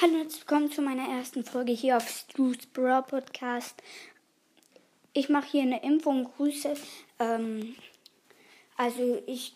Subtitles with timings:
[0.00, 3.82] Hallo und willkommen zu meiner ersten Folge hier auf Stu's Bra Podcast.
[5.12, 6.74] Ich mache hier eine Info und Grüße.
[7.18, 7.76] Ähm,
[8.78, 9.54] also ich,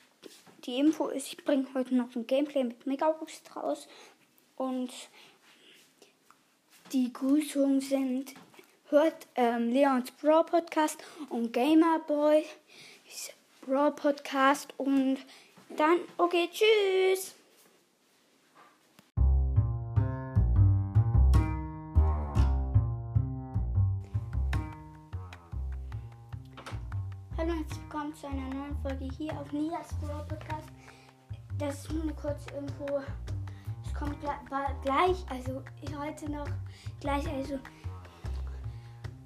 [0.67, 3.89] die Info ist, ich bringe heute noch ein Gameplay mit Megabox raus
[4.57, 4.93] und
[6.93, 8.35] die Grüßungen sind,
[8.91, 12.45] hört ähm, Leons Bra Podcast und Gamerboy
[13.67, 15.17] Bra Podcast und
[15.71, 17.35] dann, okay, tschüss.
[27.43, 30.69] Hallo und herzlich willkommen zu einer neuen Folge hier auf Nias Brawl Podcast.
[31.59, 33.01] Das ist nur eine kurze Info.
[33.85, 35.61] Es kommt gleich, also
[35.99, 36.47] heute noch
[37.01, 37.59] gleich also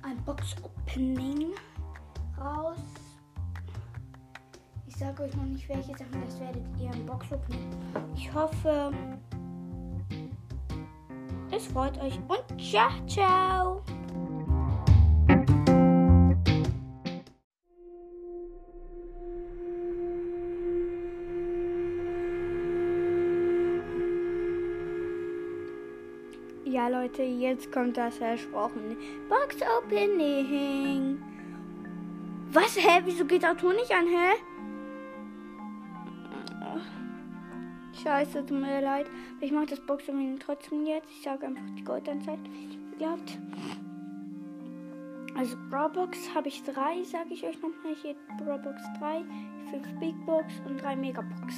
[0.02, 1.52] ein Box Opening
[2.40, 2.78] raus.
[4.86, 7.68] Ich sage euch noch nicht welche Sachen, das werdet ihr im Box Opening.
[8.14, 8.94] Ich hoffe,
[11.50, 13.95] es freut euch und ciao, ciao.
[26.88, 28.96] Leute, jetzt kommt das versprochene
[29.28, 31.22] Box Opening.
[32.52, 32.76] Was?
[32.76, 33.02] Hä?
[33.04, 34.36] Wieso geht der Ton nicht an, hä?
[38.02, 39.06] Scheiße, tut mir leid.
[39.40, 41.10] Ich mache das Box Opening trotzdem jetzt.
[41.10, 42.38] Ich sage einfach die Goldanzeit.
[42.98, 43.38] Ihr habt.
[45.36, 47.94] Also Brawlbox habe ich drei, sage ich euch nochmal.
[48.02, 49.22] Hier Brawlbox 3,
[49.70, 51.54] 5 Big Box und 3 Megabox.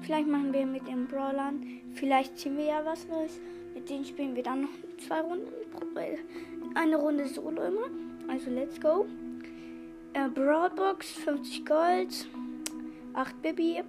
[0.00, 1.64] Vielleicht machen wir mit den Brawlern.
[1.94, 3.40] Vielleicht ziehen wir ja was Neues.
[3.76, 4.70] Mit denen spielen wir dann noch
[5.06, 5.52] zwei Runden.
[6.74, 7.90] Eine Runde Solo immer.
[8.26, 9.04] Also let's go.
[10.14, 12.26] Äh, Broadbox 50 Gold.
[13.12, 13.82] 8 Baby.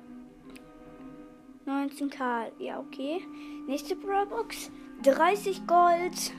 [1.66, 2.52] 19 Karl.
[2.60, 3.22] Ja, okay.
[3.66, 4.70] Nächste Broadbox
[5.04, 6.34] 30 Gold.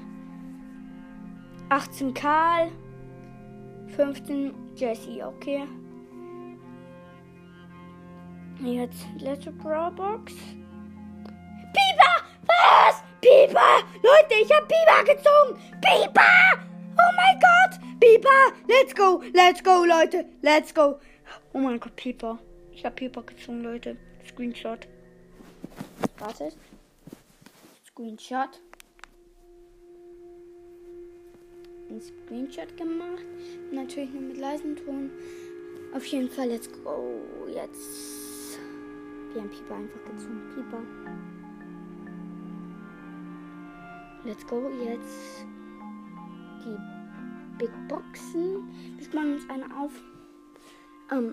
[1.71, 2.71] 18 Karl.
[3.97, 5.27] 15 Jesse.
[5.27, 5.67] Okay.
[8.61, 10.35] Jetzt letzte Broadbox.
[13.21, 13.83] Biber!
[14.03, 15.61] Leute, ich habe Biber gezogen!
[15.81, 16.67] Biber!
[16.97, 17.81] Oh mein Gott!
[18.01, 18.53] Biber!
[18.67, 19.23] Let's go!
[19.35, 20.25] Let's go, Leute!
[20.43, 20.99] Let's go!
[21.53, 22.39] Oh mein Gott, Pieper.
[22.73, 23.97] Ich habe Pieper gezogen, Leute.
[24.29, 24.87] Screenshot.
[26.19, 26.57] Wartet.
[27.87, 28.61] Screenshot.
[31.91, 33.25] Ein Screenshot gemacht.
[33.73, 35.11] Natürlich nur mit leisem Ton.
[35.95, 37.21] Auf jeden Fall, let's go.
[37.49, 38.59] Jetzt.
[39.33, 40.43] Wir haben Pieper einfach gezogen.
[40.55, 40.83] Pieper.
[44.29, 44.71] Let's go.
[44.85, 45.47] Jetzt
[46.63, 46.77] die
[47.57, 48.69] Big Boxen.
[48.99, 49.93] Wir machen uns eine auf.
[51.11, 51.33] Ähm,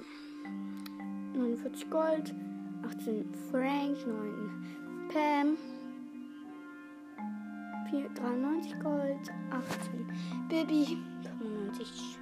[1.33, 2.33] 49 Gold,
[2.88, 5.57] 18 Frank, 9 Pam,
[7.89, 10.07] 4, 93 Gold, 18
[10.47, 10.97] Baby,
[11.38, 12.17] 95,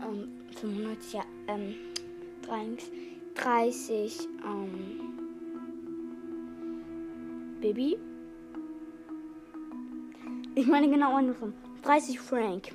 [0.00, 1.74] ähm, 95, ja, ähm,
[3.34, 5.00] 30, ähm,
[7.60, 7.98] Baby.
[10.56, 11.52] Ich meine genau andersrum.
[11.82, 12.72] 30 Frank.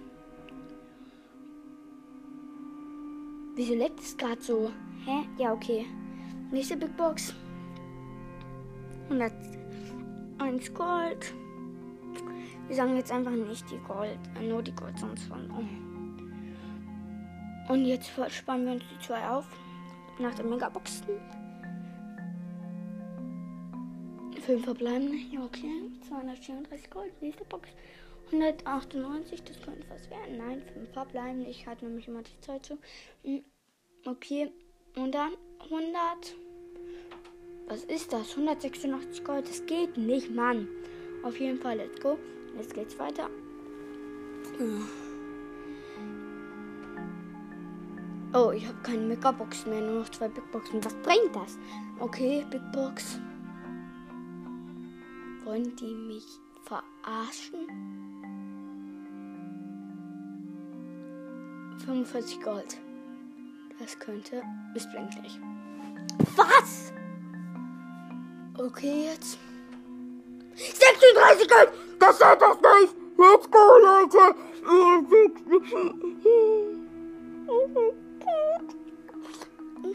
[3.56, 4.70] Wieso leckt es gerade so?
[5.06, 5.24] Hä?
[5.38, 5.86] Ja, okay.
[6.52, 7.34] Nächste Big Box.
[9.10, 11.34] 101 Gold.
[12.68, 15.50] Wir sagen jetzt einfach nicht die Gold, äh, nur die Gold, sonst von.
[15.52, 15.64] Oh.
[17.74, 19.48] Und jetzt sparen wir uns die zwei auf.
[20.20, 21.06] Nach der Megaboxen.
[24.50, 25.14] Fünf verbleiben.
[25.32, 25.92] Ja, okay.
[26.08, 27.22] 234 Gold.
[27.22, 27.70] Nächste Box.
[28.32, 29.44] 198.
[29.44, 30.40] Das könnte was werden.
[30.40, 31.46] Nein, fünf verbleiben.
[31.46, 32.80] Ich hatte nämlich immer die Zeit so.
[33.24, 33.44] Hm,
[34.08, 34.52] okay.
[34.96, 35.34] Und dann
[35.66, 36.36] 100.
[37.68, 38.32] Was ist das?
[38.32, 39.48] 186 Gold.
[39.48, 40.68] Das geht nicht, Mann.
[41.22, 42.18] Auf jeden Fall, let's go.
[42.58, 43.30] Jetzt geht's weiter.
[48.34, 50.84] Oh, ich habe keine Megaboxen mehr, nur noch zwei Big Boxen.
[50.84, 51.60] Was bringt das?
[52.00, 53.20] Okay, Big Box.
[55.50, 56.28] Wollen die mich
[56.62, 57.66] verarschen?
[61.84, 62.78] 45 Gold.
[63.80, 64.44] Das könnte.
[64.76, 65.40] Nicht.
[66.36, 66.94] Was?
[68.60, 69.40] Okay, jetzt.
[70.54, 71.70] 36 Gold!
[71.98, 72.96] Das ist das nicht!
[73.18, 74.36] Let's go, Leute!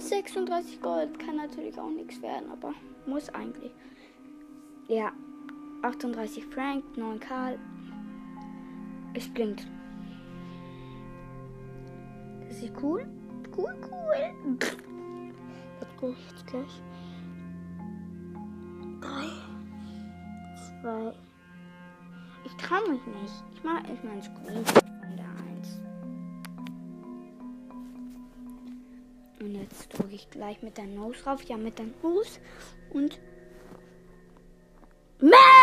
[0.00, 2.74] 36 Gold kann natürlich auch nichts werden, aber
[3.06, 3.72] muss eigentlich.
[4.88, 5.12] Ja,
[5.84, 7.58] 38 Frank, 9 Karl.
[9.12, 9.66] Es blinkt.
[12.48, 13.06] Ist cool.
[13.54, 14.58] Cool, cool.
[15.80, 16.82] Let's go, jetzt gleich.
[19.02, 19.08] 3,
[20.80, 21.12] 2,
[22.46, 23.44] Ich traue mich nicht.
[23.54, 25.26] Ich mache erstmal einen Screenshot von der
[25.58, 25.80] 1.
[29.40, 31.42] Und jetzt drücke ich gleich mit der Nose drauf.
[31.42, 32.40] Ja, mit der Nose.
[32.90, 33.20] Und.
[35.20, 35.53] Max!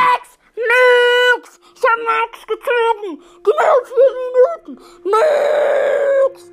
[1.91, 3.21] Habe Max gezogen!
[3.43, 4.83] Genau vier Minuten!
[5.09, 6.51] Max!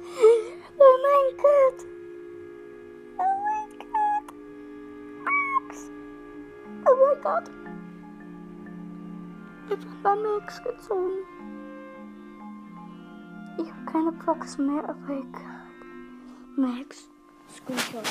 [0.78, 1.86] Oh mein Gott!
[3.18, 4.28] Oh mein Gott!
[5.24, 5.90] Max!
[6.86, 7.50] Oh mein Gott!
[9.70, 11.18] Ich habe Max gezogen.
[13.58, 15.62] Ich habe keine Box mehr, aber egal.
[16.56, 17.08] Max.
[17.54, 18.06] Screenshot.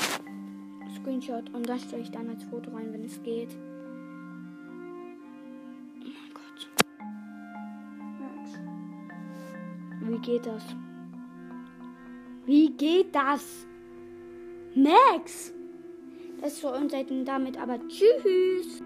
[0.95, 1.53] Screenshot.
[1.53, 3.49] Und das stelle ich dann als Foto rein, wenn es geht.
[10.17, 10.63] Wie geht das?
[12.47, 13.67] Wie geht das?
[14.73, 15.53] Max!
[16.41, 18.81] Das für uns Seiten damit, aber tschüss!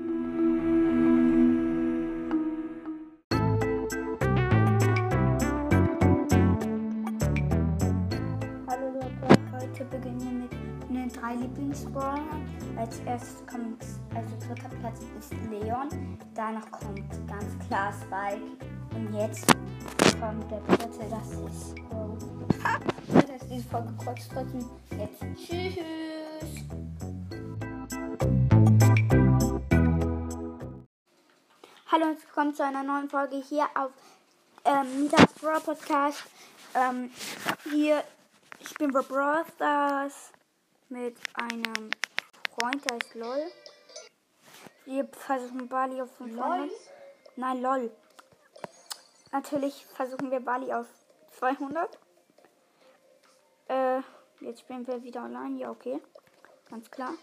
[8.67, 10.51] Hallo Leute, heute beginnen wir mit
[10.89, 12.45] den drei Lieblingsbrawlern.
[12.75, 13.85] Als erstes kommt,
[14.15, 18.57] also dritter Platz ist Leon, danach kommt ganz klar Spike
[18.93, 19.47] und jetzt
[20.19, 22.17] kommt der dritte, das ist Bo.
[23.13, 24.69] Das ist diese Folge kurz drücken.
[24.97, 25.81] Jetzt tschüss!
[31.91, 33.91] Hallo und willkommen zu einer neuen Folge hier auf
[34.65, 36.23] ähm, Mittags Brawl Podcast.
[36.73, 37.11] Ähm,
[37.69, 38.03] hier,
[38.59, 40.31] ich bin bei Brawl Stars
[40.89, 41.89] mit einem
[42.55, 43.51] Freund, der ist LOL.
[44.85, 46.59] Wir versuchen Bali auf 500.
[46.59, 46.71] LOL?
[47.35, 47.91] Nein, LOL.
[49.31, 50.87] Natürlich versuchen wir Bali auf
[51.39, 51.97] 200.
[53.67, 54.01] Äh,
[54.41, 55.59] jetzt spielen wir wieder online.
[55.59, 56.01] Ja, okay.
[56.69, 57.13] Ganz klar.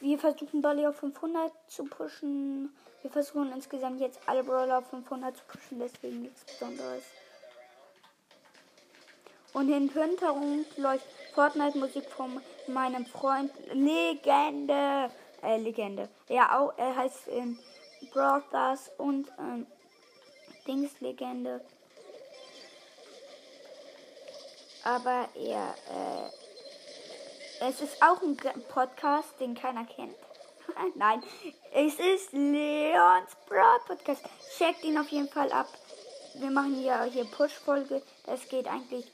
[0.00, 2.74] Wir versuchen Bali auf 500 zu pushen.
[3.02, 7.04] Wir versuchen insgesamt jetzt alle Brawler auf 500 zu pushen, deswegen nichts Besonderes.
[9.54, 15.10] Und im Hintergrund läuft Fortnite-Musik von meinem Freund Legende.
[15.46, 16.08] Äh, Legende.
[16.28, 17.56] Ja, auch, er heißt ähm,
[18.12, 19.64] Brawl Stars und ähm,
[20.66, 21.64] Dings Legende.
[24.82, 28.36] Aber er, äh, es ist auch ein
[28.68, 30.16] Podcast, den keiner kennt.
[30.96, 31.22] Nein,
[31.72, 34.24] es ist Leons Brawl Podcast.
[34.58, 35.68] Checkt ihn auf jeden Fall ab.
[36.34, 38.02] Wir machen ja hier Push-Folge.
[38.24, 39.06] Das geht eigentlich.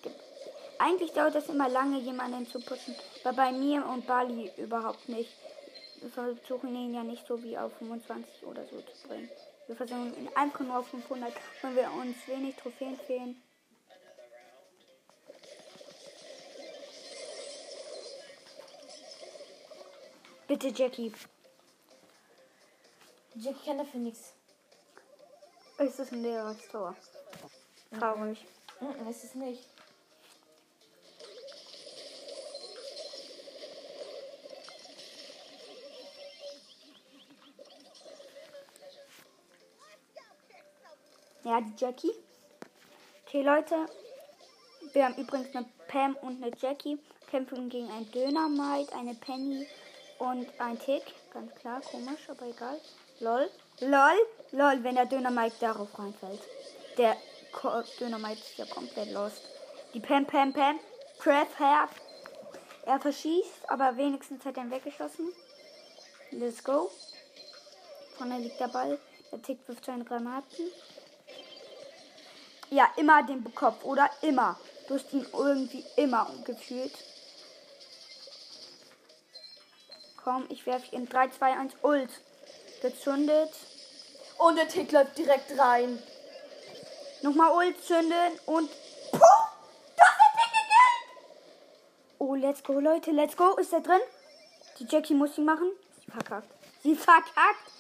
[0.79, 2.96] Eigentlich dauert das immer lange, jemanden zu pushen.
[3.23, 5.31] Aber bei mir und Bali überhaupt nicht.
[6.03, 9.31] Wir versuchen ihn ja nicht so wie auf 25 oder so zu bringen.
[9.69, 11.33] Wir versuchen ihn einfach nur auf 500,
[11.63, 13.41] wenn wir uns wenig Trophäen fehlen.
[20.49, 21.13] Bitte, Jackie.
[23.37, 24.35] Jackie kann dafür nichts.
[25.79, 26.97] Es ist ein leeres Tor.
[27.97, 28.45] Traurig.
[28.81, 29.69] Mhm, ist es nicht.
[41.44, 42.12] Ja, die Jackie.
[43.27, 43.75] Okay, Leute.
[44.93, 46.99] Wir haben übrigens eine Pam und eine Jackie.
[47.31, 49.67] Kämpfen gegen ein Dönermite, eine Penny
[50.19, 51.03] und ein Tick.
[51.33, 52.79] Ganz klar, komisch, aber egal.
[53.21, 53.50] Lol.
[53.81, 54.27] Lol.
[54.53, 56.43] Lol, wenn der Dönermite darauf reinfällt.
[56.99, 57.17] Der
[57.53, 59.43] Ko Dönermite ist ja komplett lost.
[59.94, 60.79] Die Pam, Pam, Pam.
[61.19, 61.91] Craft Herb.
[62.84, 65.32] Er verschießt, aber wenigstens hat er ihn weggeschossen.
[66.31, 66.91] Let's go.
[68.17, 68.99] Vorne liegt der Ball.
[69.32, 70.67] Der Tick wirft seine Granaten.
[72.72, 74.08] Ja, immer den Kopf, oder?
[74.22, 74.58] Immer.
[74.88, 76.94] Du hast ihn irgendwie immer gefühlt.
[80.24, 82.08] Komm, ich werfe in 3, 2, 1 Ult.
[82.81, 83.50] Gezündet.
[84.38, 86.02] Und der Tick läuft direkt rein.
[87.20, 88.70] Nochmal Ult zünden und.
[89.10, 89.19] Puh!
[89.94, 91.29] Das hat Tick gekillt!
[92.20, 93.55] Oh, let's go, Leute, let's go.
[93.56, 94.00] Ist er drin?
[94.79, 95.70] Die Jackie muss sie machen.
[96.02, 96.48] Sie verkackt.
[96.82, 97.70] Sie verkackt.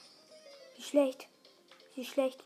[0.76, 1.28] Wie schlecht.
[1.96, 2.44] Ist schlecht.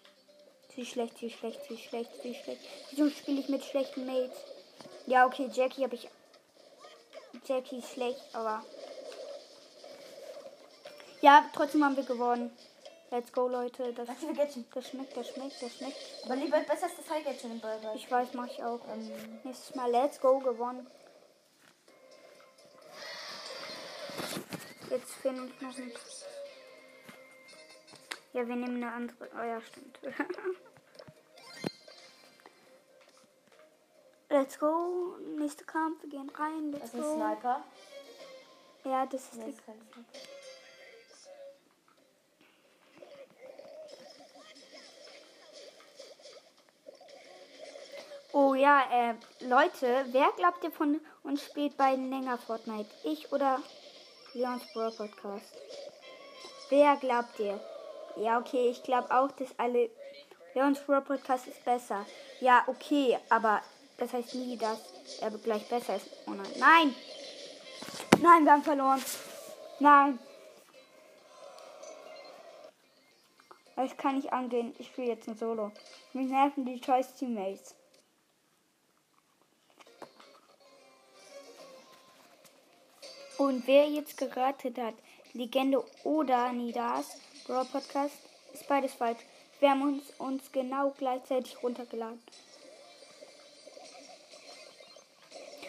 [0.77, 2.61] Sie ist schlecht, sie ist schlecht, sie ist schlecht, sie ist schlecht.
[2.91, 4.37] Wieso spiele ich mit schlechten Mates?
[5.07, 6.07] Ja, okay, Jackie habe ich.
[7.47, 8.63] Jackie ist schlecht, aber.
[11.23, 12.55] Ja, trotzdem haben wir gewonnen.
[13.11, 13.95] Let's go, Leute.
[13.95, 14.67] Das, Gadget.
[14.75, 15.97] das schmeckt, das schmeckt, das schmeckt.
[16.27, 17.81] Aber lieber besser als das High Gadget im Ball.
[17.95, 18.81] Ich weiß, mache ich auch.
[18.93, 20.87] Ähm, Nächstes Mal Let's Go gewonnen.
[24.91, 26.27] Jetzt finde ich noch nichts.
[28.35, 29.31] Ja, wir nehmen eine andere.
[29.35, 29.99] Oh ja, stimmt.
[34.29, 35.17] Let's go.
[35.39, 36.03] Nächster Kampf.
[36.03, 36.73] Wir gehen rein.
[36.73, 37.15] Let's das ist ein go.
[37.17, 37.65] Sniper.
[38.85, 39.51] Ja, das ist Nee, die.
[39.51, 40.21] ist kein Sniper.
[48.33, 49.15] Oh ja, äh,
[49.47, 52.91] Leute, wer glaubt ihr von uns spielt beiden länger Fortnite?
[53.03, 53.63] Ich oder
[54.35, 55.55] Leons Brawl Podcast?
[56.69, 57.59] Wer glaubt ihr?
[58.17, 59.89] Ja, okay, ich glaube auch, dass alle.
[60.55, 62.05] Leons Brawl Podcast ist besser.
[62.41, 63.63] Ja, okay, aber
[63.99, 64.79] das heißt nie, dass
[65.21, 66.07] er gleich besser ist.
[66.27, 66.53] Oh nein.
[66.59, 66.95] Nein!
[68.23, 69.03] Nein, wir haben verloren.
[69.79, 70.19] Nein.
[73.77, 74.75] Das kann ich angehen.
[74.79, 75.71] Ich spiele jetzt ein Solo.
[76.15, 77.75] Mich nerven die Choice Teammates.
[83.37, 84.95] Und wer jetzt geratet hat,
[85.35, 88.17] Legende oder Nidas Brawl Podcast,
[88.55, 89.21] ist beides falsch.
[89.61, 92.23] Wir haben uns, uns genau gleichzeitig runtergeladen.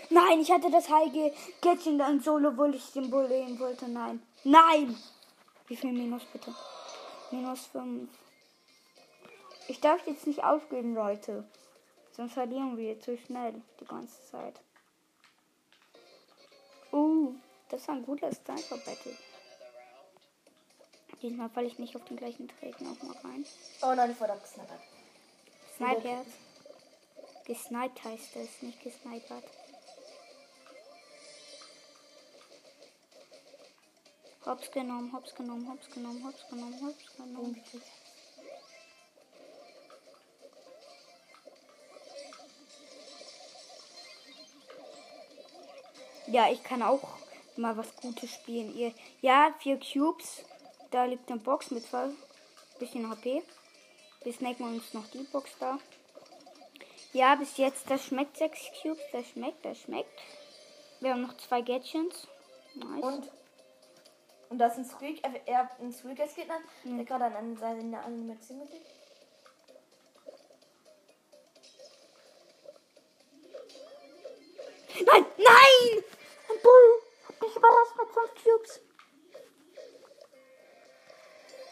[0.10, 3.88] Nein, ich hatte das heilige Gadget dann solo, obwohl ich den Bull nehmen wollte.
[3.88, 4.22] Nein.
[4.44, 4.98] Nein!
[5.68, 6.54] Wie viel Minus bitte?
[7.32, 8.10] Minus 5.
[9.68, 11.44] Ich darf jetzt nicht aufgeben, Leute.
[12.14, 14.56] Sonst verlieren wir zu schnell die ganze Zeit.
[16.92, 17.34] Uh,
[17.70, 19.18] das war ein guter Sniper Battle.
[21.22, 23.46] Diesmal falle ich nicht auf den gleichen Träger nochmal rein.
[23.82, 24.80] Oh nein, ich wurde abgesnipert.
[25.76, 26.26] Sniper.
[27.46, 29.44] Gesniped heißt es, nicht gesnipert.
[34.48, 37.64] Hops genommen, hops genommen, hops genommen, hops genommen, hops genommen.
[46.28, 47.02] Ja, ich kann auch
[47.58, 48.74] mal was Gutes spielen.
[48.74, 50.46] Ihr, ja, vier Cubes.
[50.92, 52.10] Da liegt eine Box mit zwei
[52.80, 53.44] bisschen HP.
[54.24, 55.78] Wir snacken uns noch die Box da.
[57.12, 59.04] Ja, bis jetzt, das schmeckt sechs Cubes.
[59.12, 60.22] Das schmeckt, das schmeckt.
[61.02, 62.28] Wir haben noch zwei Gadgets.
[62.76, 63.04] Nice.
[63.04, 63.30] Und,
[64.50, 67.58] und das ist ein Squeak, er, er hat einen Squeak als Gegner, der gerade an
[67.58, 68.70] seine Animation mit
[75.06, 76.04] Nein, nein!
[76.50, 78.82] Ein Bull hat mich überrascht mit 5 Cubes.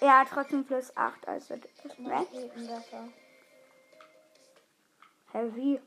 [0.02, 2.34] Er hat trotzdem plus 8, also das schmeckt.
[2.34, 3.10] Raketenwerfer.
[5.32, 5.82] Heavy.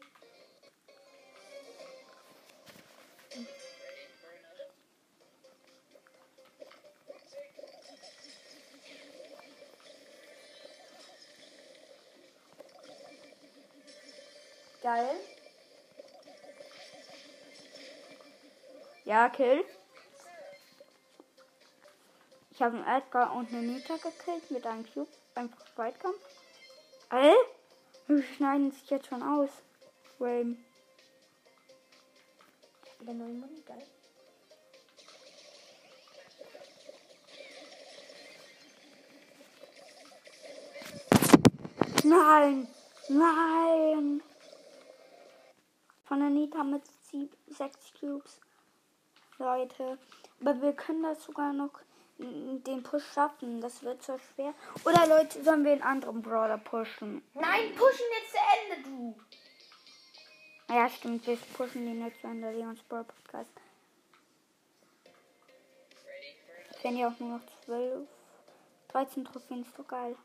[14.89, 15.17] Geil.
[19.05, 19.63] Ja, Kill.
[22.53, 25.11] Ich habe einen Edgar und eine Nita gekillt mit einem Cube.
[25.35, 26.17] Einfach Zweitkampf.
[27.11, 27.35] Äh?
[28.07, 29.51] Wir schneiden sich jetzt schon aus.
[30.19, 30.57] Wayne.
[33.03, 33.87] Der neue Mann, geil.
[42.05, 42.69] Nein!
[43.11, 44.23] Nein!
[46.09, 46.83] Von der Nita mit
[47.49, 48.41] 6 Cubes.
[49.39, 49.99] Leute.
[50.41, 51.71] Aber wir können das sogar noch
[52.19, 53.61] den Push schaffen.
[53.61, 54.55] Das wird so schwer.
[54.87, 57.23] Oder Leute, sollen wir einen anderen Brawler pushen?
[57.35, 59.21] Nein, pushen jetzt zu Ende, du.
[60.75, 61.27] Ja, stimmt.
[61.27, 63.53] Wir pushen den jetzt an der Leons Brawl Podcast.
[66.83, 68.09] Wenn ihr auch nur noch 12,
[68.89, 70.17] 13 Trophäen ist doch geil.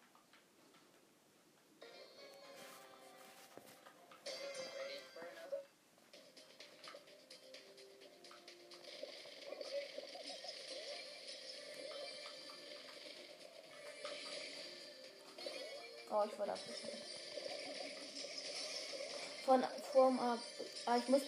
[20.86, 20.94] Ab.
[20.94, 21.22] Ah, ich muss.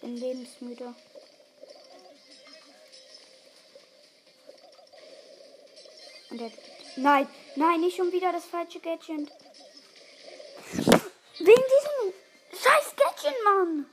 [0.00, 0.94] Bin lebensmüde.
[6.30, 6.50] Und der.
[6.96, 9.30] Nein, nein, nicht schon wieder das falsche Gadget.
[11.38, 12.14] Wegen diesem
[12.52, 13.90] scheiß Gadget, Mann.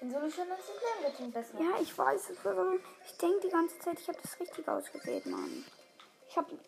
[0.00, 1.60] In Solo schon ist ein Gadget besser.
[1.60, 2.46] Ja, ich weiß es.
[2.46, 2.74] aber
[3.06, 5.64] Ich denke die ganze Zeit, ich habe das richtig ausgewählt, Mann.
[6.28, 6.58] Ich habe.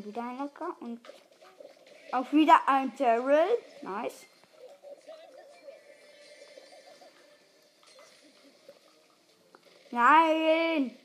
[0.00, 1.00] Schon wieder ein Lecker und
[2.12, 3.58] auch wieder ein Daryl.
[3.82, 4.24] Nice.
[9.90, 10.96] Nein!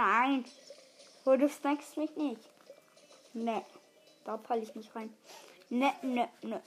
[0.00, 0.46] Nein.
[1.26, 2.40] Oh, du snackst mich nicht.
[3.34, 3.62] Ne.
[4.24, 5.14] Da falle ich nicht rein.
[5.68, 6.62] Ne, ne, ne.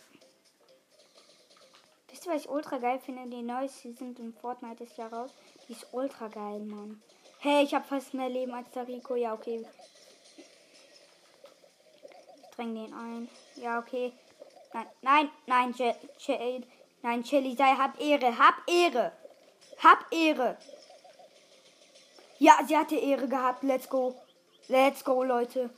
[2.09, 3.35] Wisst ihr, was ich ultra geil finde?
[3.35, 5.31] Die neue Season in Fortnite ist ja raus.
[5.67, 7.01] Die ist ultra geil, Mann.
[7.39, 9.15] Hey, ich habe fast mehr Leben als der Rico.
[9.15, 9.65] Ja, okay.
[12.37, 13.27] Ich dräng den ein.
[13.55, 14.13] Ja, okay.
[14.73, 16.61] Nein, nein, nein, Je
[17.01, 19.11] nein, Shelly, sei, hab Ehre, hab Ehre.
[19.79, 20.57] Hab Ehre.
[22.43, 23.63] Ja, sie hatte Ehre gehabt.
[23.63, 24.21] Let's go.
[24.67, 25.69] Let's go, Leute.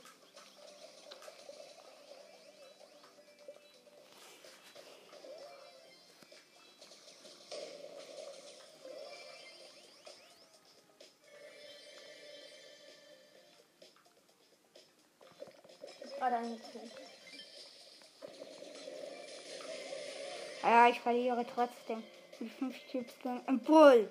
[20.64, 22.02] Ja, ich verliere trotzdem.
[22.40, 23.14] Mit 5 Chips
[23.46, 24.10] im Bull.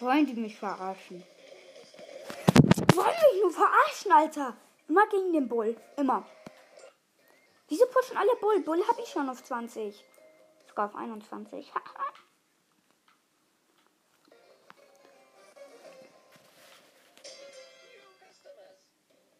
[0.00, 1.24] Wollen die mich verarschen?
[2.94, 4.56] Wollen mich nur verarschen, Alter?
[4.88, 5.76] Immer gegen den Bull.
[5.96, 6.26] Immer.
[7.68, 8.60] Wieso pushen alle Bull?
[8.60, 10.04] Bull habe ich schon auf 20.
[10.68, 11.72] Sogar auf 21.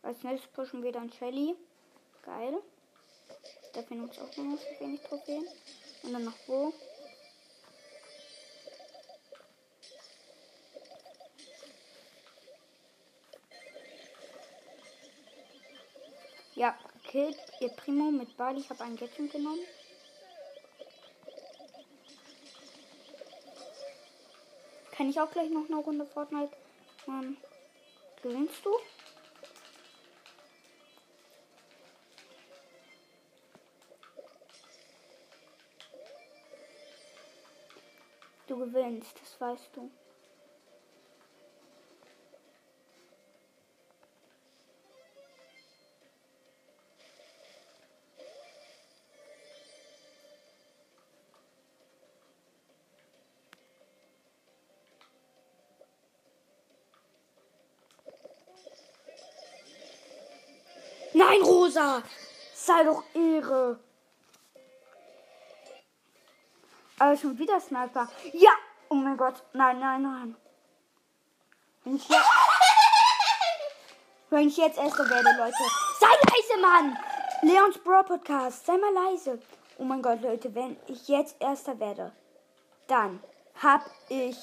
[0.03, 1.57] Als nächstes pushen wir dann Shelly.
[2.23, 2.63] Geil.
[3.73, 5.47] Da finden uns auch noch wenig Trophäen.
[6.03, 6.73] Und dann noch wo?
[16.57, 18.61] Ja, killt ihr Primo mit Bali.
[18.61, 19.59] Ich habe einen Gadget genommen.
[24.93, 26.57] Kann ich auch gleich noch eine Runde Fortnite?
[27.09, 27.37] Ähm,
[28.23, 28.71] gewinnst du?
[38.47, 39.91] Du gewinnst, das weißt du.
[61.75, 62.03] Rosa!
[62.55, 63.79] Sei doch Ehre!
[66.99, 68.09] Aber schon wieder Sniper.
[68.33, 68.53] Ja!
[68.89, 69.43] Oh mein Gott.
[69.53, 70.37] Nein, nein, nein.
[71.85, 72.31] Wenn ich jetzt,
[74.31, 75.57] wenn ich jetzt Erster werde, Leute.
[75.99, 76.99] Sei leise, Mann!
[77.43, 78.65] Leons Bro Podcast.
[78.65, 79.43] Sei mal leise.
[79.79, 80.55] Oh mein Gott, Leute.
[80.55, 82.13] Wenn ich jetzt Erster werde,
[82.87, 83.21] dann
[83.61, 84.37] hab ich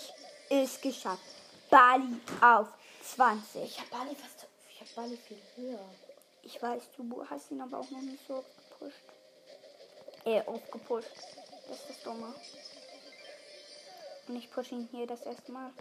[0.49, 1.23] es geschafft.
[1.69, 2.67] Bali auf
[3.15, 3.63] 20.
[3.63, 4.47] Ich hab Bali fast.
[4.69, 5.89] Ich hab Bali viel höher.
[6.43, 9.03] Ich weiß, du hast ihn aber auch noch nicht so gepusht.
[10.25, 11.09] Äh, aufgepusht.
[11.67, 12.33] Das ist das Dumme.
[14.27, 15.71] Und ich pushe ihn hier das erste Mal.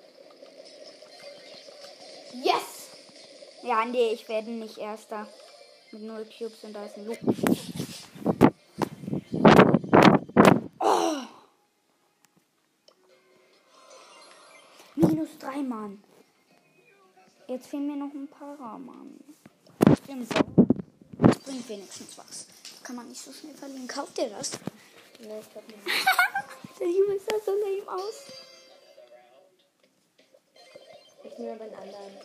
[2.35, 2.89] Yes!
[3.63, 5.27] Ja, nee, ich werde nicht Erster.
[5.93, 7.19] Mit null Cubes und da ist ein Loop.
[10.79, 11.23] Oh!
[14.95, 16.03] Minus drei Mann.
[17.49, 19.19] Jetzt fehlen mir noch ein paar Mann.
[20.11, 20.41] Bin so.
[21.21, 22.49] Das bringt wenigstens was.
[22.83, 23.87] Kann man nicht so schnell verlieren.
[23.87, 24.59] Kauft ihr das?
[25.21, 25.79] Nee, ich glaub nicht.
[26.81, 28.25] Der Junge sah so lame aus.
[31.23, 32.17] Ich nehme aber einen anderen.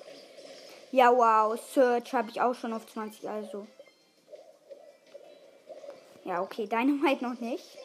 [0.91, 1.59] Ja, wow.
[1.75, 3.67] Search habe ich auch schon auf 20, also.
[6.23, 6.65] Ja, okay.
[6.65, 7.77] Dynamite noch nicht.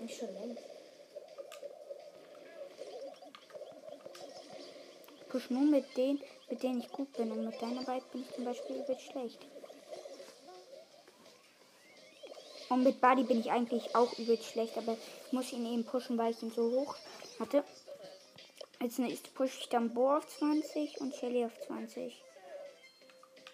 [0.00, 0.62] Nicht schon längst.
[5.30, 7.30] Push nur mit denen, mit denen ich gut bin.
[7.32, 9.38] Und mit Dynamite bin ich zum Beispiel übel schlecht.
[12.68, 16.18] Und mit Buddy bin ich eigentlich auch übel schlecht, aber ich muss ihn eben pushen,
[16.18, 16.96] weil ich ihn so hoch
[17.38, 17.64] hatte.
[18.80, 22.22] Als nächstes pushe ich dann Bo auf 20 und Shelly auf 20.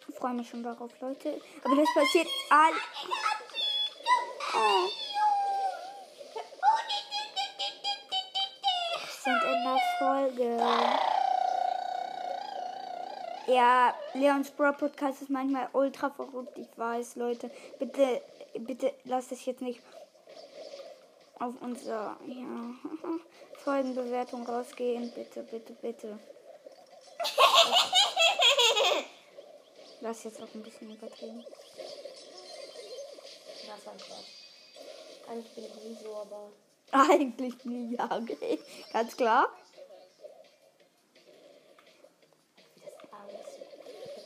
[0.06, 1.40] Ich freue mich schon darauf, Leute.
[1.62, 2.72] Aber das passiert all.
[4.54, 4.88] Oh.
[9.22, 11.13] Sind in der Folge.
[13.46, 17.50] Ja, Leons Bro Podcast ist manchmal ultra verrückt, ich weiß, Leute.
[17.78, 18.22] Bitte,
[18.58, 19.80] bitte lasst es jetzt nicht
[21.38, 22.74] auf unser ja,
[23.64, 25.12] Folgenbewertung rausgehen.
[25.14, 26.18] Bitte, bitte, bitte.
[30.00, 31.44] Lass jetzt auch ein bisschen übertrieben.
[33.66, 34.24] Das war Spaß.
[35.28, 36.50] Eigentlich bin ich nie so, aber.
[37.10, 38.58] Eigentlich nie, ja, okay.
[38.92, 39.48] Ganz klar.
[42.76, 43.46] Wie das alles.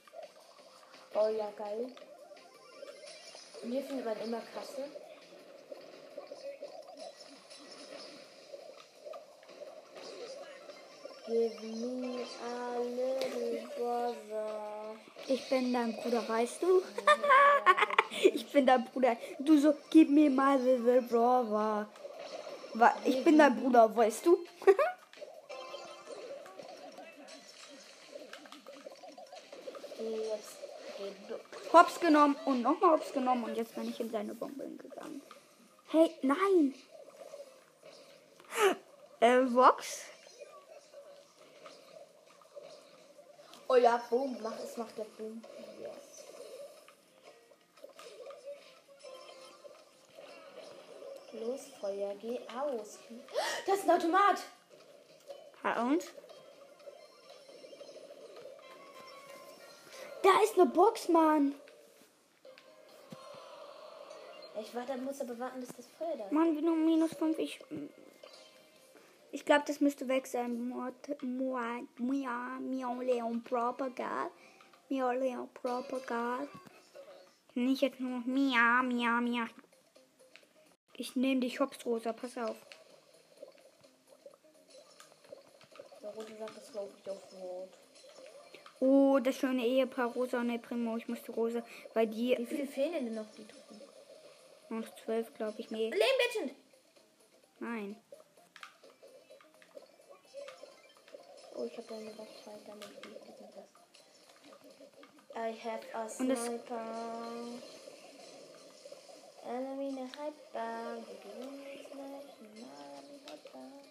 [1.13, 1.91] Oh ja, geil.
[3.63, 4.85] Und hier findet man immer Kasse.
[11.27, 14.95] Give me a little brother.
[15.27, 16.83] Ich bin dein Bruder, weißt du?
[18.23, 19.17] Ich bin dein Bruder.
[19.39, 21.87] Du so, gib mir mal the brother.
[23.03, 24.37] Ich bin dein Bruder, weißt du?
[31.73, 35.21] Hops genommen und nochmal Hops genommen und jetzt bin ich in seine Bombe gegangen.
[35.87, 36.73] Hey, nein!
[39.21, 40.03] Äh, Vox?
[43.67, 44.37] Oh ja, boom.
[44.43, 45.41] Mach es, macht der Boom.
[51.41, 52.99] Los, Feuer, geh aus.
[53.65, 54.41] Das ist ein Automat.
[55.63, 56.03] Ja, und?
[60.23, 61.55] Da ist eine Box, Mann.
[64.61, 66.31] Ich warte, muss aber warten, bis das Feuer da ist.
[66.31, 67.37] Mann, nur minus 5.
[67.39, 67.59] Ich,
[69.31, 70.69] ich glaube, das müsste weg sein.
[70.69, 74.31] Mord- Mua, Mia, Miau, Leon, Propagal.
[74.89, 76.47] Miau, Leon, Propagal.
[77.53, 79.47] Nicht jetzt nur Mia, Mia, Mia.
[80.97, 82.13] Ich nehme dich hops, Rosa.
[82.13, 82.55] Pass auf.
[86.01, 87.69] Der Rote sagt, das glaube ich auf Rot.
[88.79, 90.97] Oh, das schöne Ehepaar Rosa und El Primo.
[90.97, 93.81] Ich muss die Rosa, weil die Wie viele fehlen denn noch, die Truppen?
[94.69, 95.69] noch zwölf, glaube ich.
[95.71, 96.51] Nee, Leben
[97.59, 97.95] nein.
[101.55, 103.65] Oh, ich habe eine Waffe damit das.
[105.37, 106.81] I have a Und das- sniper.
[109.47, 111.01] Enemy in a hyper.
[111.05, 112.65] The game is not enemy
[113.27, 113.85] hyper.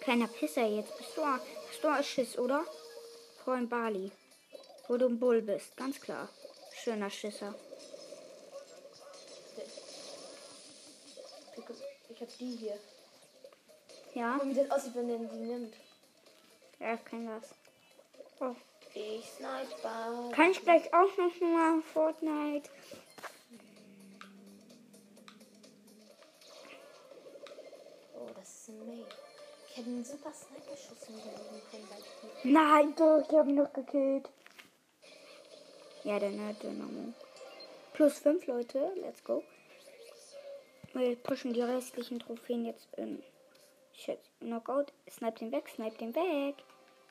[0.00, 0.96] Kleiner Pisser jetzt.
[0.96, 1.22] Bist du,
[1.68, 2.64] bist du Schiss, oder?
[3.44, 4.12] Freund Bali.
[4.86, 6.28] Wo du ein Bull bist, ganz klar.
[6.82, 7.54] Schöner Schisser.
[12.08, 12.78] Ich habe die hier.
[14.14, 15.74] Ja, mal, wie das aussieht, wenn er die nimmt.
[16.80, 17.54] Er kann das.
[18.40, 18.56] Oh.
[18.94, 20.30] Ich sniper.
[20.32, 22.68] Kann ich gleich auch noch mal Fortnite?
[28.14, 29.16] Oh, das ist ein Mate.
[29.68, 34.28] Ich hätte einen super Sniper-Schuss hinterlegen können, ich Nein, doch, ich habe ihn noch gekillt.
[36.02, 37.12] Ja, der Nerd Dynamo.
[37.92, 39.44] Plus 5 Leute, let's go.
[40.94, 43.22] Wir pushen die restlichen Trophäen jetzt in
[43.92, 44.92] Shit, Knockout.
[45.08, 46.56] Snipe den weg, snipe den weg.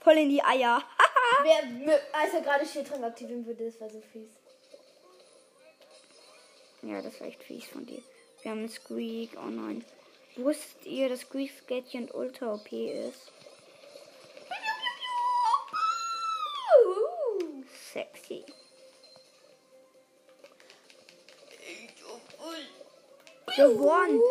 [0.01, 0.83] Voll in die Eier.
[1.43, 4.29] Wer, als er gerade Schildtrank aktivieren würde, das war so fies.
[6.81, 8.01] Ja, das war echt fies von dir.
[8.41, 9.31] Wir haben einen Squeak.
[9.35, 9.83] Oh nein.
[10.37, 13.31] Wusstet ihr, dass Squeaks Gadget Ultra OP ist?
[17.91, 18.45] Sexy.
[23.55, 24.21] Gewonnen.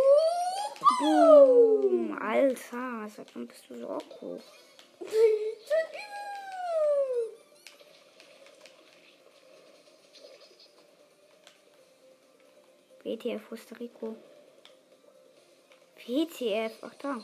[0.98, 2.18] Boom.
[2.18, 4.02] Alter, seit wann bist du so auch
[13.04, 14.16] WTF, der Rico?
[16.06, 17.18] WTF, ach da.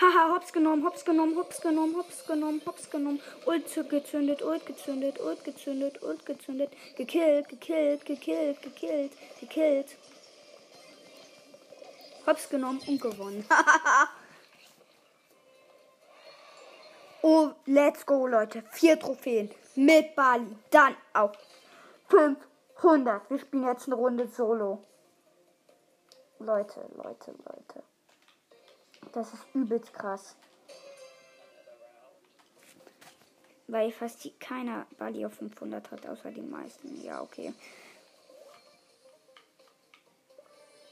[0.00, 3.20] Haha, hops genommen, hops genommen, hops genommen, hops genommen, hops genommen.
[3.46, 6.70] Ult gezündet, ult gezündet, ult gezündet, ult gezündet.
[6.96, 9.96] Gekillt, gekillt, gekillt, gekillt, gekillt.
[12.26, 13.44] Hops genommen und gewonnen.
[17.66, 18.62] let's go, Leute.
[18.70, 20.56] Vier Trophäen mit Bali.
[20.70, 21.32] Dann auch
[22.08, 23.30] 500.
[23.30, 24.82] Wir spielen jetzt eine Runde Solo.
[26.38, 27.82] Leute, Leute, Leute.
[29.12, 30.36] Das ist übelst krass.
[33.66, 37.02] Weil fast keiner Bali auf 500 hat, außer die meisten.
[37.02, 37.54] Ja, okay.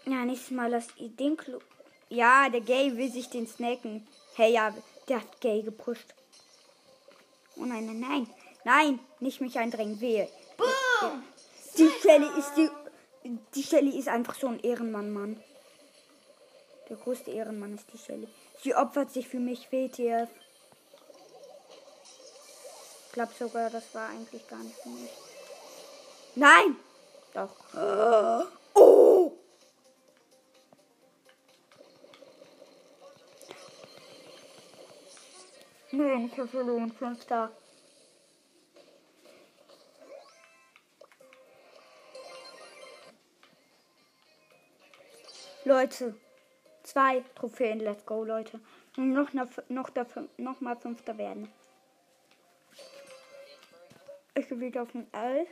[0.06, 1.58] Ja, nächstes Mal lasst ihr den Klo.
[2.08, 4.06] Ja, der Gay will sich den snacken.
[4.34, 4.74] Hey, ja,
[5.08, 6.14] der hat Gay gepusht.
[7.62, 8.26] Oh nein, nein, nein.
[8.64, 10.00] Nein, nicht mich eindrängen.
[10.00, 10.28] Wehe.
[10.56, 11.22] Boom!
[11.78, 12.68] Die Shelly ist die.
[13.54, 15.40] Die Shelly ist einfach so ein Ehrenmann, Mann.
[16.88, 18.26] Der größte Ehrenmann ist die Shelly.
[18.60, 20.28] Sie opfert sich für mich, WTF.
[23.06, 25.10] Ich glaube sogar, das war eigentlich gar nicht für mich.
[26.34, 26.76] Nein!
[27.32, 27.54] Doch.
[28.74, 29.32] Oh!
[35.92, 36.90] Nee, nicht so verloren.
[36.90, 37.52] Fünfter.
[45.64, 46.16] Leute,
[46.82, 48.58] zwei Trophäen, let's go, Leute.
[48.96, 50.06] Und noch, noch,
[50.38, 51.52] noch mal Fünfter werden.
[54.34, 55.46] Ich gehe wieder auf den L.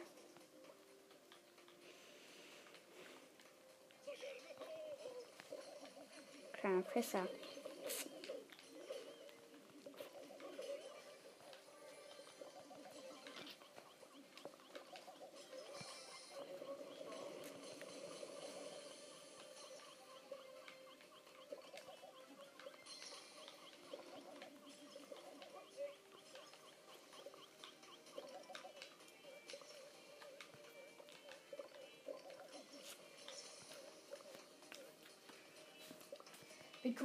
[6.54, 7.26] Kleiner Fässer.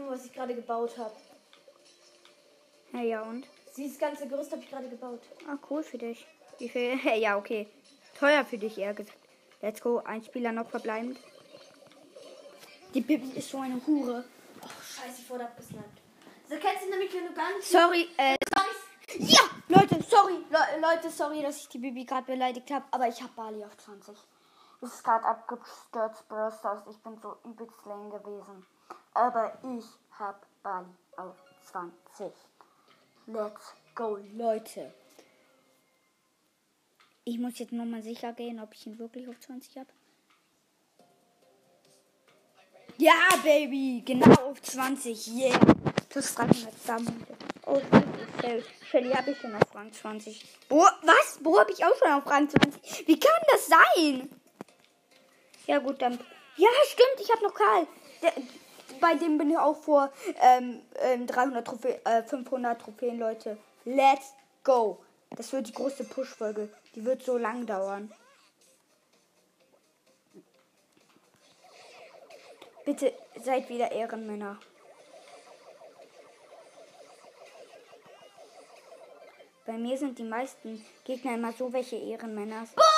[0.06, 1.14] Mal, was ich gerade gebaut habe.
[2.94, 3.48] Ja, ja, und?
[3.76, 5.22] Dieses ganze Gerüst habe ich gerade gebaut.
[5.48, 6.28] Ah, cool für dich.
[6.60, 6.98] Wie viel?
[7.18, 7.68] Ja, okay.
[8.20, 9.18] Teuer für dich, eher gesagt.
[9.62, 10.00] Let's go.
[10.06, 11.18] Ein Spieler noch verbleibend.
[12.94, 14.24] Die Bibi ist so eine Hure.
[14.62, 16.02] Oh, scheiße, ich wurde abgesnappt.
[16.48, 17.70] So kennst du nämlich, wenn du ganz...
[17.70, 18.38] Sorry, äh.
[18.56, 19.26] Sorry.
[19.28, 19.42] Ja!
[19.68, 20.38] Leute, sorry.
[20.50, 22.86] Le Leute, sorry, dass ich die Bibi gerade beleidigt habe.
[22.92, 24.16] Aber ich habe Bali auf 20.
[24.82, 26.84] Es ist gerade abgestürzt, Brosters.
[26.92, 28.66] Ich bin so übelst lame gewesen.
[29.14, 32.32] Aber ich habe Bali auf 20.
[33.28, 34.94] Let's go, Leute.
[37.24, 39.90] Ich muss jetzt nochmal sicher gehen, ob ich ihn wirklich auf 20 habe.
[42.98, 45.28] Ja, Baby, genau auf 20.
[45.28, 45.60] Yeah.
[46.10, 47.36] Plus 300 Stammpunkte.
[47.66, 47.82] Oh.
[48.90, 50.46] Shelly habe ich schon auf Rang 20.
[50.70, 51.40] Bo was?
[51.42, 53.08] Bo habe ich auch schon auf Rang 20.
[53.08, 54.30] Wie kann das sein?
[55.66, 56.20] Ja, gut, dann.
[56.58, 57.88] Ja, stimmt, ich habe noch Karl.
[58.22, 58.34] Der,
[59.06, 63.58] bei dem bin ich auch vor ähm, ähm, 300 Trophäen, äh, 500 Trophäen, Leute.
[63.84, 64.98] Let's go.
[65.30, 66.70] Das wird die große Push-Folge.
[66.96, 68.12] Die wird so lang dauern.
[72.84, 73.14] Bitte
[73.44, 74.58] seid wieder Ehrenmänner.
[79.68, 82.66] Bei mir sind die meisten Gegner immer so welche Ehrenmänner.
[82.76, 82.95] Boom,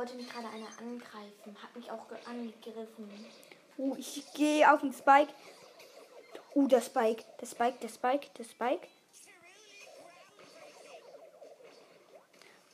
[0.00, 1.62] wollte mich gerade einer angreifen.
[1.62, 3.26] Hat mich auch angegriffen.
[3.76, 5.30] Uh, ich gehe auf den Spike.
[6.54, 7.22] Uh, der Spike.
[7.38, 8.88] Der Spike, der Spike, der Spike.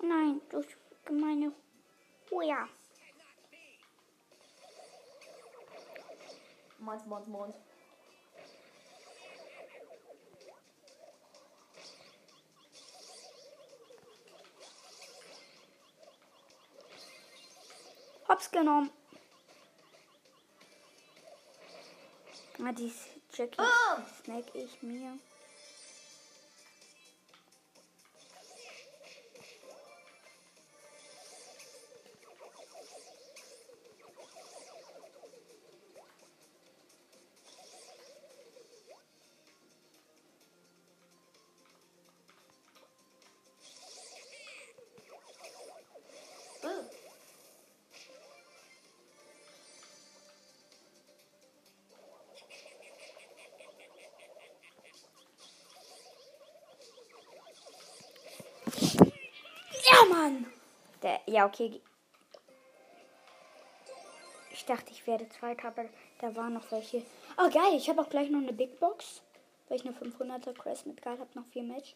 [0.00, 0.62] Nein, du
[1.04, 1.50] gemeine.
[2.30, 2.68] Oh ja.
[6.78, 7.56] Mons, Mons, Mons.
[18.28, 18.90] Hab's genommen.
[22.64, 22.92] Ah, die
[23.32, 24.00] Jackie Oh!
[24.22, 25.18] snack ich mir.
[61.36, 61.82] Ja, okay.
[64.50, 65.84] Ich dachte, ich werde Zweiter, aber
[66.20, 67.02] da waren noch welche.
[67.36, 67.74] Oh, geil.
[67.76, 69.20] Ich habe auch gleich noch eine Big Box.
[69.68, 71.94] Weil ich eine 500er Crest mit Karl habe, noch vier Match.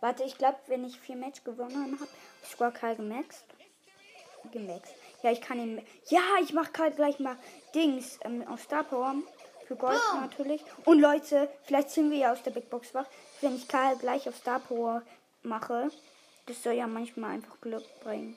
[0.00, 2.10] Warte, ich glaube, wenn ich vier Match gewonnen habe,
[2.48, 3.44] sogar Karl gemaxt.
[4.52, 4.94] Gemaxt.
[5.22, 5.84] Ja, ich kann ihn.
[6.08, 7.36] Ja, ich mache Karl gleich mal
[7.74, 9.16] Dings ähm, auf Star Power.
[9.66, 10.20] Für Gold Oh.
[10.20, 10.64] natürlich.
[10.86, 13.06] Und Leute, vielleicht sind wir ja aus der Big Box wach.
[13.42, 15.02] Wenn ich Karl gleich auf Star Power
[15.42, 15.90] mache,
[16.46, 18.36] das soll ja manchmal einfach Glück bringen.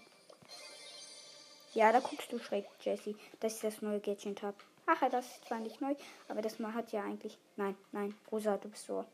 [1.73, 4.57] Ja, da guckst du schräg, Jesse, dass ich das neue Gadget habe.
[4.85, 5.95] Ach, ja, das ist zwar nicht neu,
[6.27, 7.37] aber das mal hat ja eigentlich.
[7.55, 9.05] Nein, nein, Rosa, du bist so.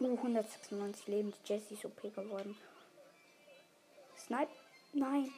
[0.00, 2.56] Uh, 196 Leben, die Jessie ist OP geworden.
[4.18, 4.50] Snipe?
[4.92, 5.32] Nein.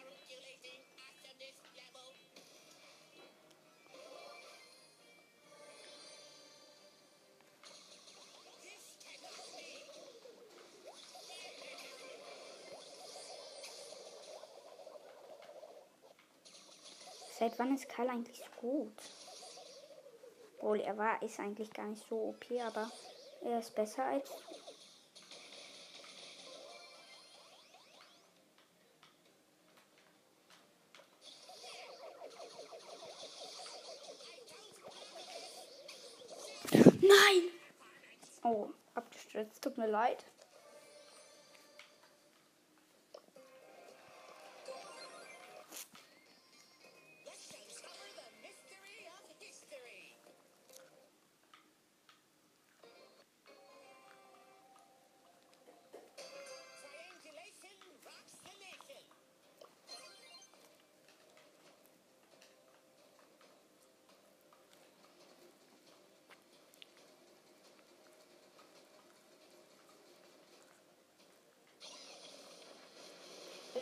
[17.57, 18.93] Seit wann ist Karl eigentlich so gut?
[20.59, 22.90] Obwohl, er war, ist eigentlich gar nicht so OP, aber
[23.43, 24.29] er ist besser als
[36.73, 37.51] Nein!
[38.43, 39.62] Oh, abgestürzt.
[39.62, 40.25] Tut mir leid.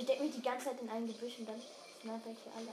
[0.02, 1.62] Ich denke mich die ganze Zeit in einem Gebüsch und dann
[2.00, 2.72] sniper ich hier alle.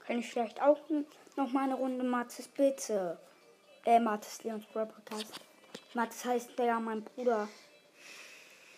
[0.00, 0.78] Kann ich vielleicht auch
[1.36, 3.18] noch mal eine Runde Mathis bitte?
[3.86, 5.40] Äh, Mathis Leons Brawl Podcast.
[5.94, 7.48] Mathis heißt der ja mein Bruder.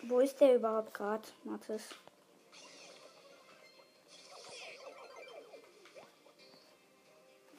[0.03, 1.89] Wo ist der überhaupt gerade, Mathis?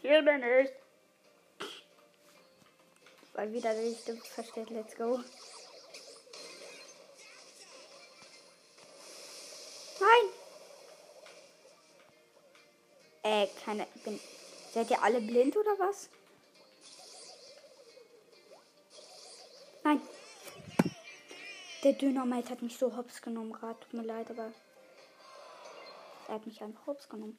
[0.09, 0.71] Hier bin ich.
[3.33, 4.71] Weil wieder die Stimme versteht.
[4.71, 5.19] Let's go.
[9.99, 10.29] Nein!
[13.21, 13.85] Äh, keine.
[14.03, 14.19] Bin,
[14.73, 16.09] seid ihr alle blind oder was?
[19.83, 20.01] Nein.
[21.83, 23.79] Der Dynamite hat mich so hops genommen gerade.
[23.79, 24.51] Tut mir leid, aber.
[26.27, 27.37] Er hat mich einfach hops genommen.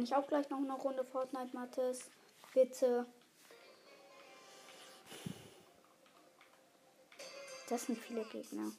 [0.00, 2.10] Kann ich auch gleich noch eine Runde Fortnite, Mathis?
[2.54, 3.04] Bitte.
[7.68, 8.72] Das sind viele Gegner.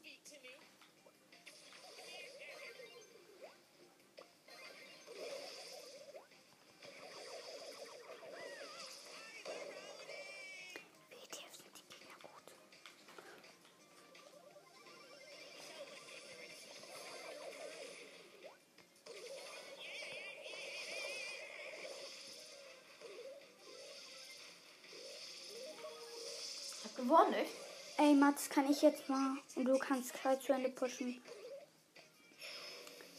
[28.42, 31.22] Mats, kann ich jetzt mal und du kannst Kai zu Ende pushen.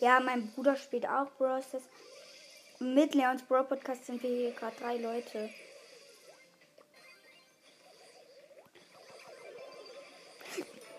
[0.00, 1.64] Ja, mein Bruder spielt auch Bros.
[1.70, 1.82] Das
[2.80, 5.50] mit Leons Bro Podcast sind wir hier gerade drei Leute.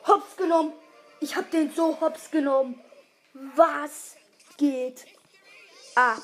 [0.08, 0.74] Hops genommen.
[1.20, 2.80] Ich hab den so hops genommen.
[3.34, 4.16] Was
[4.58, 5.06] geht
[5.96, 6.22] ab?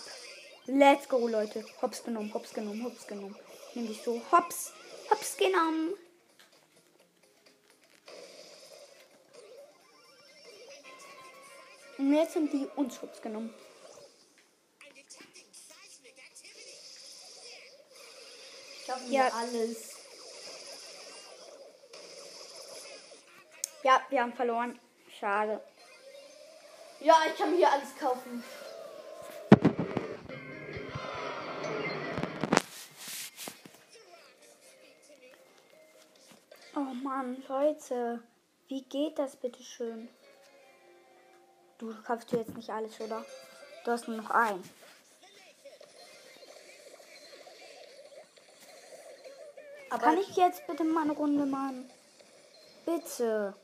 [0.67, 1.65] Let's go, Leute.
[1.81, 3.35] Hops genommen, hops genommen, hops genommen.
[3.73, 4.73] Nämlich so hops,
[5.09, 5.95] hops genommen.
[11.99, 13.53] Und jetzt sind die uns hops genommen.
[18.85, 19.25] Schaffen Ja.
[19.25, 19.95] wir alles.
[23.83, 24.79] Ja, wir haben verloren.
[25.19, 25.61] Schade.
[27.01, 28.43] Ja, ich kann mir hier alles kaufen.
[36.77, 38.23] Oh Mann, Leute.
[38.69, 40.07] Wie geht das bitte schön?
[41.79, 43.25] Du kaufst jetzt nicht alles, oder?
[43.85, 44.61] Du hast nur noch ein.
[49.89, 51.89] Aber Kann ich jetzt bitte mal eine Runde machen?
[52.85, 53.55] Bitte.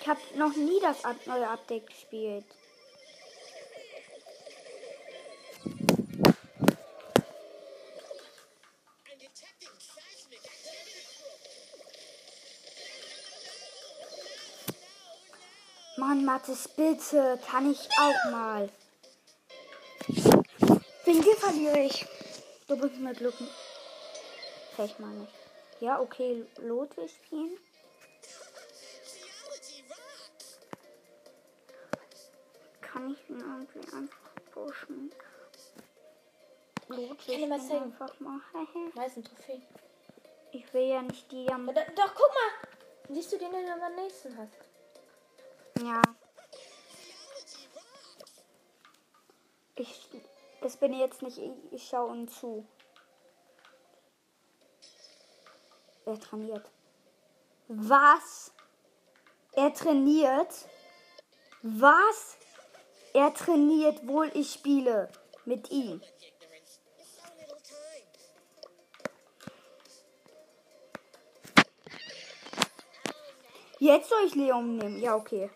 [0.00, 2.46] Ich habe noch nie das neue Update gespielt.
[16.32, 17.38] Mathis, bitte.
[17.46, 18.70] Kann ich auch mal.
[21.04, 22.06] Wegen dir verliere ich.
[22.66, 23.34] Du bist mir Glück.
[24.74, 25.32] Vielleicht mal nicht.
[25.80, 27.58] Ja, okay, Lot will spielen.
[32.80, 35.12] Kann ich ihn irgendwie einfach pushen?
[36.88, 37.92] Lot will dir mal spielen zeigen.
[37.92, 38.40] einfach mal.
[38.94, 39.60] Nice, ein Trophäe.
[40.52, 41.66] ich will ja nicht die am.
[41.66, 42.70] Ja, da, doch, guck mal.
[43.10, 44.56] Siehst du den, den du am nächsten hast?
[45.82, 46.00] Ja.
[49.82, 50.08] Ich.
[50.60, 51.72] Das bin jetzt nicht ich.
[51.72, 52.64] Ich schaue ihm zu.
[56.06, 56.64] Er trainiert.
[57.66, 58.52] Was?
[59.54, 60.68] Er trainiert?
[61.62, 62.36] Was?
[63.12, 65.10] Er trainiert, wohl ich spiele
[65.44, 66.00] mit ihm.
[73.80, 75.00] Jetzt soll ich Leon nehmen.
[75.00, 75.50] Ja, okay.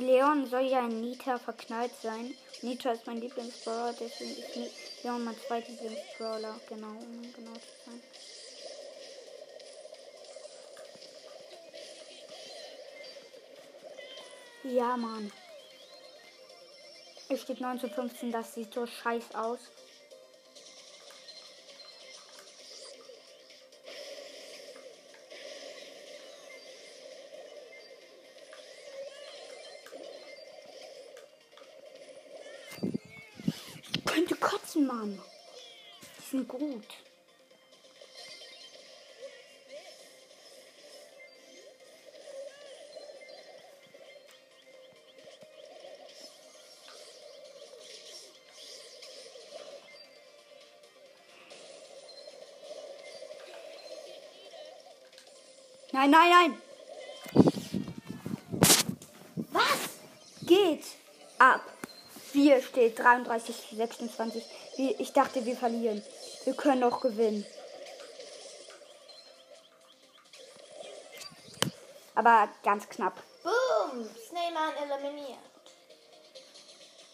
[0.00, 2.34] Leon soll ja in Nita verknallt sein.
[2.62, 6.60] Nita ist mein Lieblingsbrawler, deswegen ist Leon mein zweiter Lieblingsbrawler.
[6.68, 8.02] Genau, um genau zu sein.
[14.62, 15.32] Ja, Mann.
[17.28, 19.60] Es steht 9 zu 15, das sieht so scheiß aus.
[34.20, 35.18] Könnte kotzen, Mann.
[36.18, 36.84] Die sind gut.
[55.92, 56.62] Nein, nein, nein.
[59.50, 59.90] Was?
[60.46, 60.84] Geht
[61.38, 61.69] ab.
[62.50, 64.44] Wir steht 33 zu 26.
[64.74, 66.02] Wir, ich dachte, wir verlieren.
[66.42, 67.46] Wir können noch gewinnen.
[72.16, 73.22] Aber ganz knapp.
[73.44, 74.04] Boom!
[74.28, 75.38] Snowman eliminiert.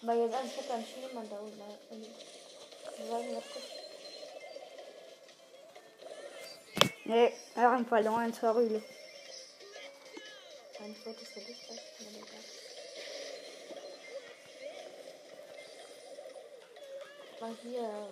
[0.02, 1.60] Aber jetzt an, ich hab da einen Schneemann da unten.
[7.04, 8.82] Nee, wir haben verloren, sorry.
[10.80, 12.65] Mein Foto ist für dich, das ist
[17.46, 18.08] Mal hier.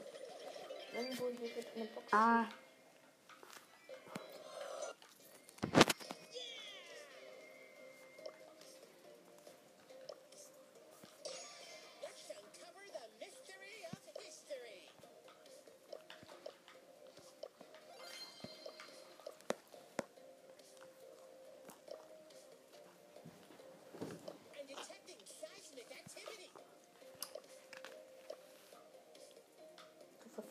[0.96, 2.12] Irgendwo hier gibt eine Box.
[2.12, 2.44] Ah.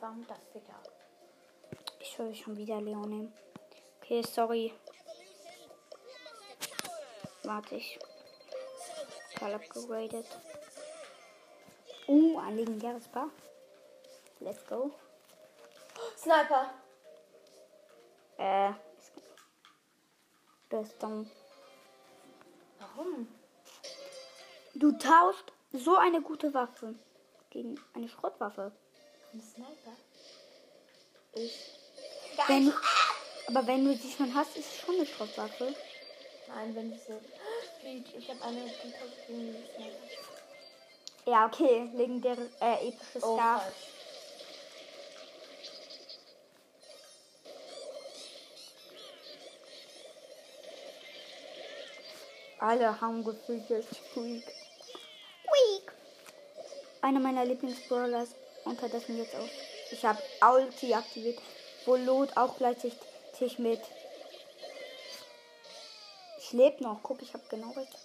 [0.03, 0.83] Du verfarmter Ficker.
[2.01, 3.33] Ich soll schon wieder Leon nehmen.
[4.01, 4.73] Okay, sorry.
[7.43, 7.97] Warte ich.
[9.39, 10.25] Voll upgraded.
[12.07, 13.29] Uh, ein legendäres Paar.
[14.41, 14.91] Let's go.
[16.17, 16.73] Sniper!
[18.37, 18.73] Äh.
[20.67, 21.31] Das ist dumm.
[22.77, 23.29] Warum?
[24.75, 26.93] Du tauscht so eine gute Waffe
[27.51, 28.73] gegen eine Schrottwaffe.
[29.33, 29.97] Ein Sniper?
[31.33, 31.71] Ich.
[32.47, 32.73] Wenn,
[33.47, 35.75] aber wenn du schon hast, ist es schon eine Schrottwaffe.
[36.47, 37.19] Nein, wenn ich so.
[37.83, 38.61] Ich habe eine,
[39.27, 39.97] gegen Sniper.
[41.25, 41.89] Ja, okay.
[41.93, 43.61] Legendäres, äh, episches Oh, Star.
[43.61, 43.75] falsch.
[52.59, 54.43] Alle haben gefühlt jetzt Squeak.
[54.43, 55.91] Squeak.
[57.01, 58.29] Einer meiner Lieblingsbrawlers
[58.65, 59.49] unterdessen jetzt auch.
[59.91, 61.39] Ich habe Ulti aktiviert,
[61.85, 63.81] wo Lot auch gleichzeitig mit.
[66.39, 66.99] Ich lebe noch.
[67.03, 67.97] Guck, ich habe genau recht.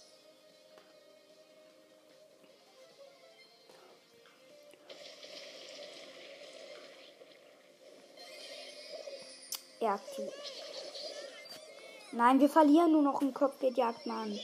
[9.81, 10.35] Aktiviert.
[12.13, 13.33] Nein, wir verlieren nur noch im
[13.75, 14.39] Jagd, Mann.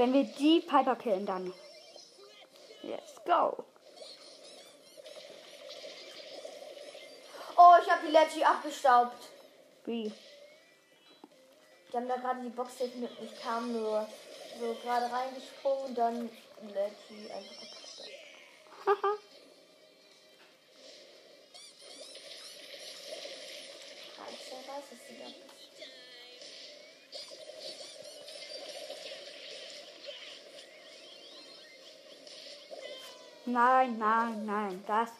[0.00, 1.52] Wenn wir die Piper killen, dann.
[2.80, 3.62] Let's go.
[7.54, 9.28] Oh, ich habe die Leggy abgestaubt.
[9.84, 10.10] Wie?
[11.92, 14.08] Die haben da gerade die Box mit Ich kam nur
[14.58, 16.30] so gerade reingesprungen und dann
[16.62, 18.10] Leggy einfach abgestaubt.
[18.86, 19.16] Haha.
[24.48, 25.50] Wer weiß, dass die da ist.
[33.52, 34.84] Nein, nein, nein.
[34.86, 35.10] Das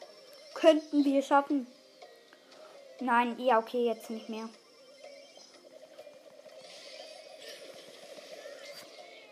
[0.55, 1.67] könnten wir schaffen.
[3.01, 4.49] Nein, ja, okay, jetzt nicht mehr.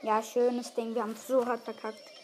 [0.02, 0.94] Ja, schönes Ding.
[0.94, 2.17] Wir haben so hart verkackt.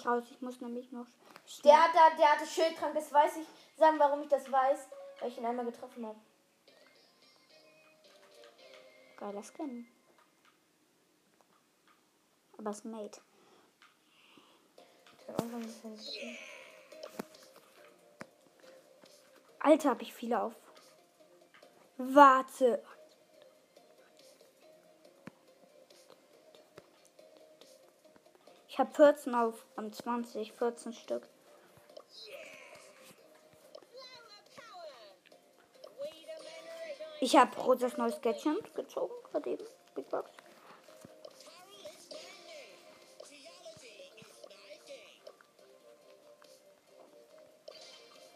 [0.00, 0.24] Nicht raus.
[0.30, 1.06] Ich muss nämlich noch.
[1.64, 3.46] Der hat da, der hatte Schildtrank, das weiß ich.
[3.76, 4.88] Sagen, warum ich das weiß.
[5.20, 6.18] Weil ich ihn einmal getroffen habe.
[9.16, 9.86] Geiler Skin.
[12.58, 12.84] Aber es
[15.82, 16.38] bisschen-
[19.60, 20.54] Alter, hab ich viele auf.
[21.98, 22.82] Warte.
[28.80, 31.28] Habe 14 auf am 20, 14 Stück.
[37.20, 39.64] Ich habe Rosas neues Gadget gezogen, gerade eben.
[39.94, 40.30] Big Box.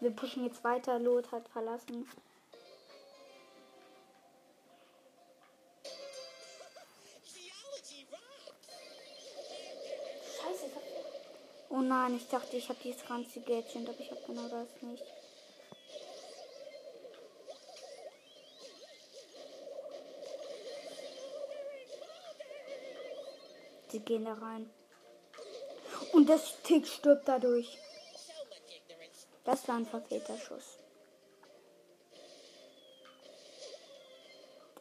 [0.01, 0.99] Wir pushen jetzt weiter.
[0.99, 2.07] Lot hat verlassen.
[11.97, 15.05] Nein, ich dachte, ich habe dieses ganze Gadget, aber ich habe genau das nicht.
[23.91, 24.69] Sie gehen da rein.
[26.13, 27.79] Und das Tick stirbt dadurch.
[29.45, 30.79] Das war ein verfehlter Schuss.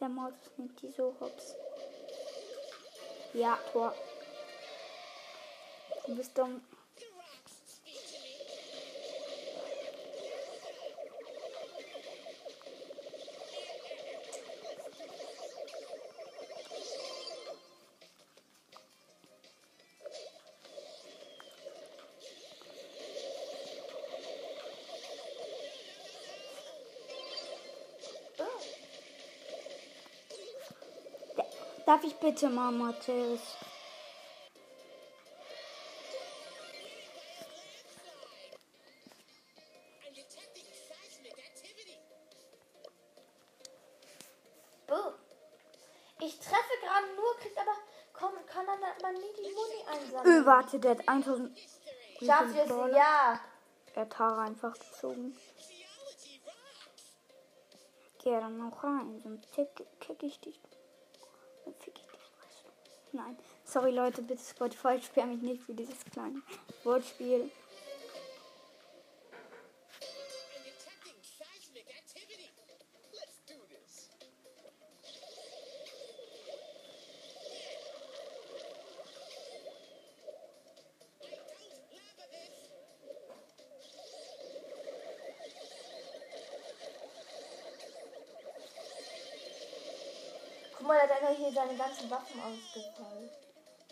[0.00, 1.54] Der Mortis nimmt die so hops.
[3.34, 3.94] Ja, Tor.
[6.06, 6.60] Du bist dumm.
[31.94, 32.72] Darf ich bitte mal.
[32.72, 32.96] Boom.
[46.18, 47.76] Ich treffe gerade nur, kriegt aber.
[48.12, 50.42] Komm, kann dann aber nie die Muni einsammeln.
[50.42, 51.56] Öh, warte, der hat 1000.
[52.18, 52.70] Wie Schafft es?
[52.70, 53.40] Ja.
[53.94, 55.38] Er hat Tara einfach gezogen.
[58.18, 59.68] Geh dann noch rein, sonst kick,
[60.00, 60.60] kick ich dich.
[61.64, 62.68] Dann fick ich dich, weißt du.
[63.14, 63.36] Nein.
[63.64, 66.42] Sorry Leute, bitte Spotify, sperr mich nicht für dieses kleine
[66.82, 67.48] Wortspiel.
[91.54, 93.30] Hier seine ganzen Waffen ausgefallen.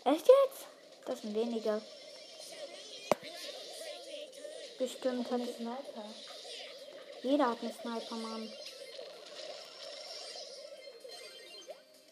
[0.03, 0.65] Echt jetzt?
[1.05, 1.81] Das sind weniger.
[4.77, 6.05] Bestimmt hat Ein Sniper.
[7.21, 8.51] jeder hat einen Sniper, Mann.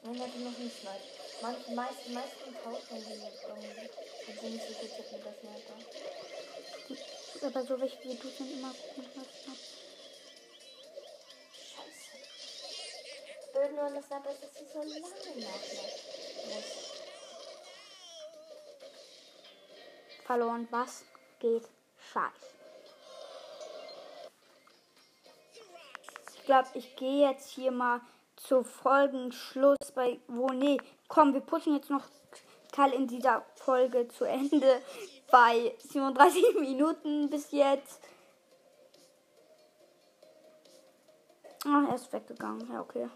[0.04, 1.00] Nein, hatte noch einen Sniper.
[1.42, 3.90] Manche, meisten, meisten tauschen die jetzt irgendwie.
[4.28, 5.78] Und sind nicht so Tipp mit der Sniper.
[7.48, 9.26] Aber so welche wie du sind immer gut mit was.
[9.46, 9.91] Scheiße.
[13.72, 15.42] Blöd nur Sniper ist, dass sie so lange nachlassen
[16.46, 16.92] muss.
[20.26, 21.06] Verloren, was
[21.40, 21.68] geht?
[22.12, 22.32] Scheiß.
[26.36, 28.02] Ich glaube, ich gehe jetzt hier mal
[28.36, 32.06] zu Folgenschluss bei wo nee, komm, wir pushen jetzt noch
[32.72, 34.82] Teil in dieser Folge zu Ende
[35.30, 38.02] bei 37 Minuten bis jetzt.
[41.66, 42.68] Ah, er ist weggegangen.
[42.72, 43.08] Ja, okay.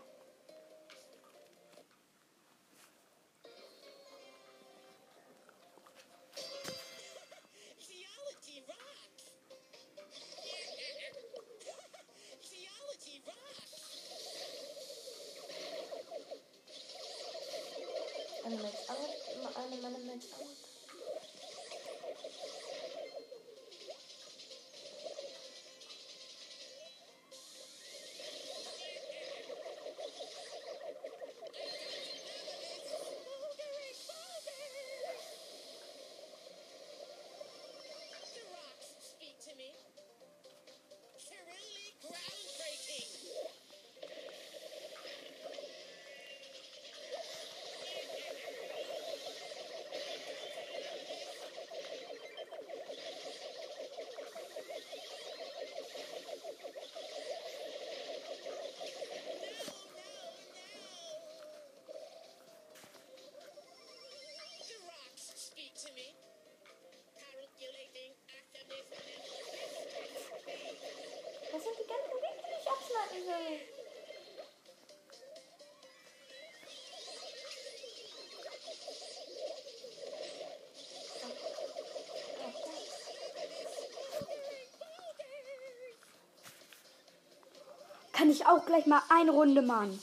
[88.15, 89.99] Kann ich auch gleich mal eine Runde machen?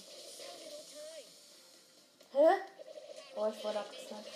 [2.32, 2.46] Hä?
[3.36, 4.28] Oh, ich wurde abgesnackt.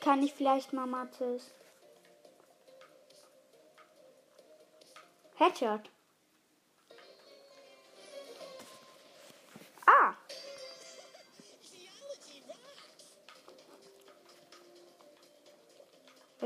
[0.00, 1.50] Kann ich vielleicht mal Mathis?
[5.36, 5.90] Headshot.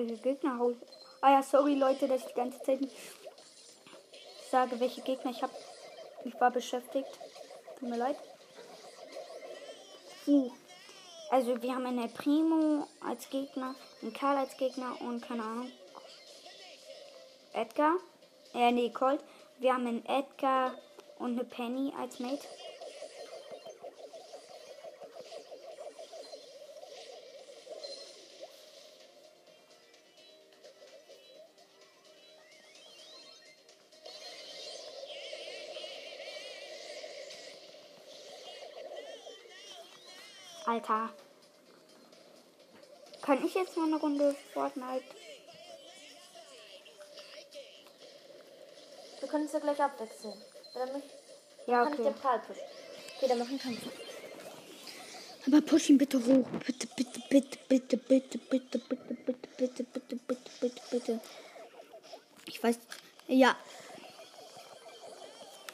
[0.06, 0.76] Welche Gegner ich?
[1.20, 2.94] Ah ja, sorry Leute, dass ich die ganze Zeit nicht
[4.50, 5.52] sage, welche Gegner ich habe.
[6.24, 7.08] Ich war beschäftigt.
[7.78, 8.16] Tut mir leid.
[10.28, 10.52] Uh.
[11.30, 15.72] Also wir haben eine Primo als Gegner, einen Karl als Gegner und keine Ahnung.
[17.52, 17.94] Edgar.
[18.54, 19.20] Äh, nee, Colt.
[19.58, 20.74] Wir haben einen Edgar
[21.18, 22.46] und eine Penny als Mate.
[40.66, 41.10] Alter.
[43.22, 45.04] Kann ich jetzt mal eine Runde Fortnite?
[49.20, 50.34] Wir können es ja gleich abwechseln.
[50.74, 51.04] Dann mich,
[51.66, 52.12] Ja, kann ich okay.
[52.12, 52.62] den Karl pushen.
[53.16, 53.80] Okay, dann machen Kampf.
[55.46, 56.46] Aber push ihn bitte hoch.
[56.66, 61.20] Bitte, bitte, bitte, bitte, bitte, bitte, bitte, bitte, bitte, bitte, bitte, bitte, bitte.
[62.46, 62.78] Ich weiß.
[63.28, 63.56] Ja.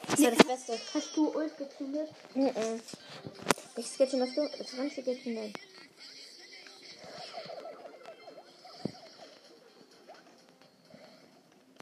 [0.09, 0.79] Das war das Beste.
[0.93, 2.09] Hast du Ult gezündet?
[2.35, 2.81] Mhm.
[3.75, 4.47] Ich sketche was du.
[4.47, 5.51] 20 geht schnell.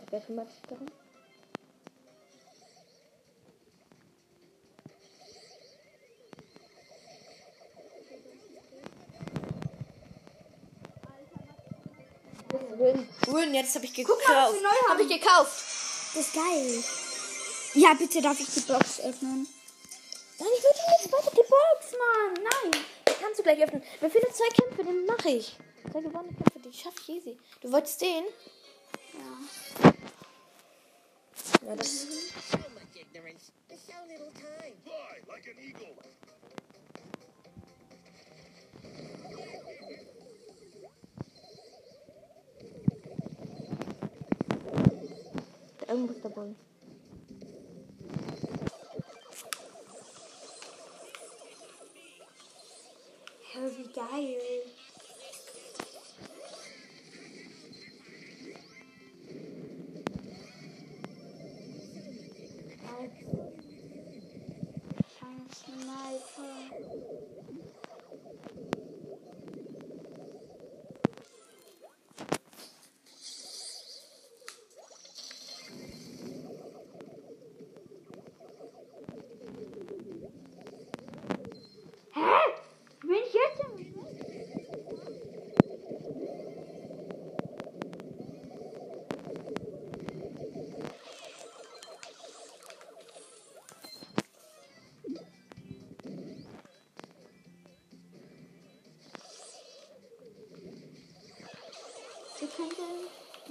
[0.09, 0.87] Wer kümmert sich darum?
[12.77, 13.07] Win.
[13.27, 14.19] Win, jetzt habe ich gekauft.
[14.27, 14.89] mal, was wir neu haben.
[14.89, 15.63] Hab ich gekauft.
[16.15, 16.83] Das ist geil.
[17.73, 19.47] Ja, bitte darf ich die Box öffnen?
[21.11, 22.33] Weiter die Box, Mann.
[22.43, 22.71] Nein.
[23.07, 23.83] Die kannst du gleich öffnen.
[23.99, 25.55] Wie viele zwei Kämpfe, den mache ich.
[25.91, 27.37] Zwei gewonnene Kämpfe, die schaffe ich easy.
[27.61, 28.25] Du wolltest den?
[29.13, 29.37] Ja.
[31.67, 32.31] Ja, das ist
[46.23, 46.55] der Ball.
[53.61, 54.80] because we tired.
[102.61, 102.81] Könnte.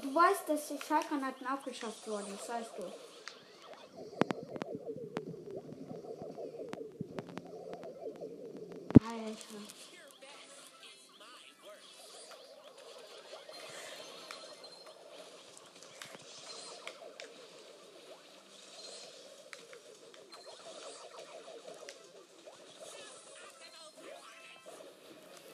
[0.03, 2.83] Du weißt, dass die Schallgranaten abgeschafft wurden, das weißt du.
[9.03, 9.61] Alter.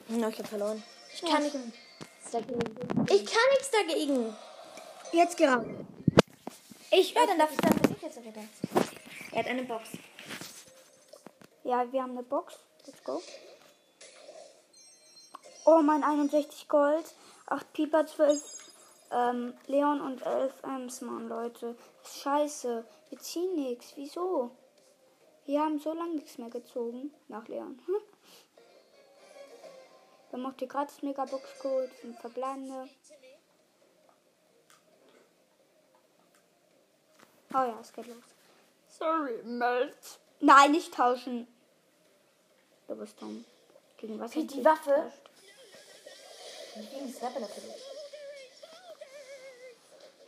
[0.09, 0.83] No, ich hab verloren.
[1.13, 1.43] Ich kann
[2.31, 2.76] dagegen.
[3.09, 4.35] Ich kann nichts dagegen.
[5.13, 5.85] Jetzt gerade.
[6.91, 8.41] Ich Ja, dann darf ich dann ich jetzt wieder.
[9.31, 9.89] Er hat eine Box.
[11.63, 12.59] Ja, wir haben eine Box.
[12.85, 13.21] Let's go.
[15.65, 17.05] Oh, mein 61 Gold.
[17.45, 18.71] 8 Pieper, 12
[19.11, 21.77] ähm, Leon und 11 Ems, Mann, Leute.
[22.03, 22.85] Scheiße.
[23.09, 23.93] Wir ziehen nichts.
[23.95, 24.51] Wieso?
[25.45, 27.13] Wir haben so lange nichts mehr gezogen.
[27.29, 27.81] Nach Leon.
[27.85, 28.16] Hm?
[30.37, 31.89] Wir haben auch die gratis Megabox geholt.
[31.99, 32.87] Sind verbleibende.
[37.51, 38.23] Oh ja, es geht los.
[38.87, 40.19] Sorry, Melz.
[40.39, 41.47] Nein, nicht tauschen.
[42.87, 43.45] Du bist dumm.
[43.97, 44.91] Gegen was hat die Waffe?
[44.91, 45.29] getauscht?
[46.75, 47.83] Nicht gegen die Sniper natürlich.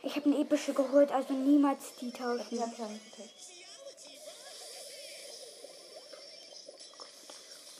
[0.02, 2.60] Ich habe eine epische geholt, also niemals die Die tauschen.
[2.60, 3.34] hab ich auch nicht getötet.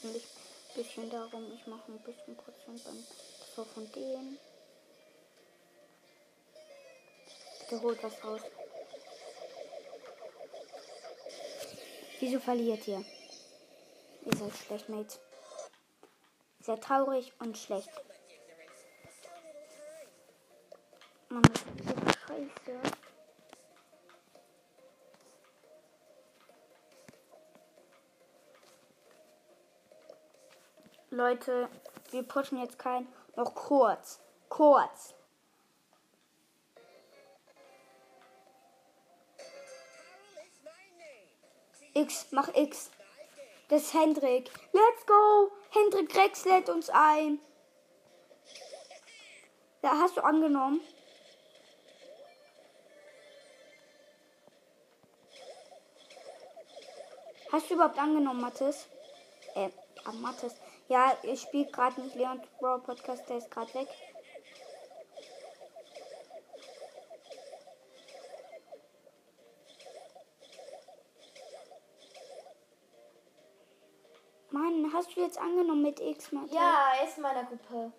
[0.03, 0.41] Nicht ein
[0.75, 3.05] bisschen darum, ich mache ein bisschen Prozent beim
[3.55, 4.37] so von denen.
[7.59, 8.41] Bitte holt was raus.
[12.19, 13.03] Wieso verliert ihr?
[14.25, 15.19] Ihr seid schlecht, Mates.
[16.59, 17.89] Ihr seid traurig und schlecht.
[21.29, 23.10] Mann, das ist so scheiße.
[31.13, 31.67] Leute,
[32.11, 33.05] wir pushen jetzt kein.
[33.35, 34.21] Noch kurz.
[34.47, 35.13] Kurz.
[41.93, 42.91] X, mach X.
[43.67, 44.49] Das ist Hendrik.
[44.71, 45.51] Let's go.
[45.71, 47.39] Hendrik Rex lädt uns ein.
[49.81, 50.79] Da hast du angenommen.
[57.51, 58.87] Hast du überhaupt angenommen, Mathis?
[59.55, 59.69] Äh,
[60.13, 60.55] Mathis.
[60.91, 63.87] Ja, ich spiele gerade nicht Leon Brawl Podcast, der ist gerade weg.
[74.49, 76.51] Mann, hast du jetzt angenommen mit X, Mathis?
[76.51, 77.93] Ja, er ist in meiner Gruppe.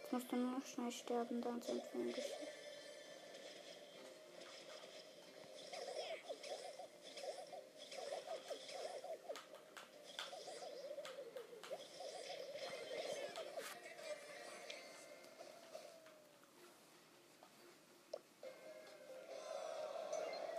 [0.00, 2.12] Jetzt musst du nur noch schnell sterben, dann sind wir im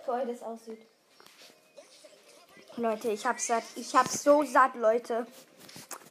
[0.06, 0.86] Für euch das aussieht.
[2.76, 3.64] Leute, ich hab's satt.
[3.76, 5.28] Ich hab's so satt, Leute.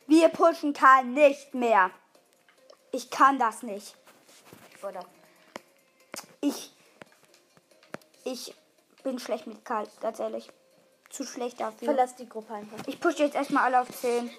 [0.06, 1.90] Wir pushen Karl nicht mehr.
[2.92, 3.96] Ich kann das nicht.
[4.82, 5.04] Oder?
[6.40, 6.72] Ich.
[8.24, 8.54] Ich
[9.02, 10.48] bin schlecht mit Karl, ganz ehrlich.
[11.10, 11.86] Zu schlecht dafür.
[11.86, 12.78] Verlass die Gruppe einfach.
[12.86, 14.30] Ich pushe jetzt erstmal alle auf 10.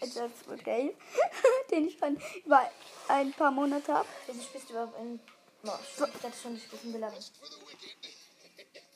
[0.00, 0.94] Jetzt wird's wohl geil.
[1.70, 2.60] Den ich schon über
[3.08, 4.06] ein paar Monate habe.
[4.26, 5.18] Wieso spielst du überhaupt in.
[5.64, 7.24] Oh, ich dachte schon, spielst in Belagerung.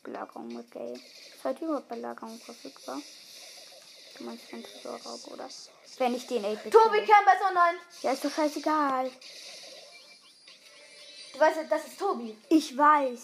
[0.03, 0.95] Belagerung mit Gay.
[0.95, 3.01] Ist heute überhaupt Belagerung verfügbar?
[4.17, 5.49] Du meinst den Tresorraub, oder?
[5.99, 6.99] Wenn ich den 8-Bit Tobi.
[6.99, 7.79] Campbell ist online!
[8.03, 9.11] Ja, ist doch scheißegal.
[11.33, 12.37] Du weißt ja, das ist Tobi.
[12.49, 13.19] Ich weiß.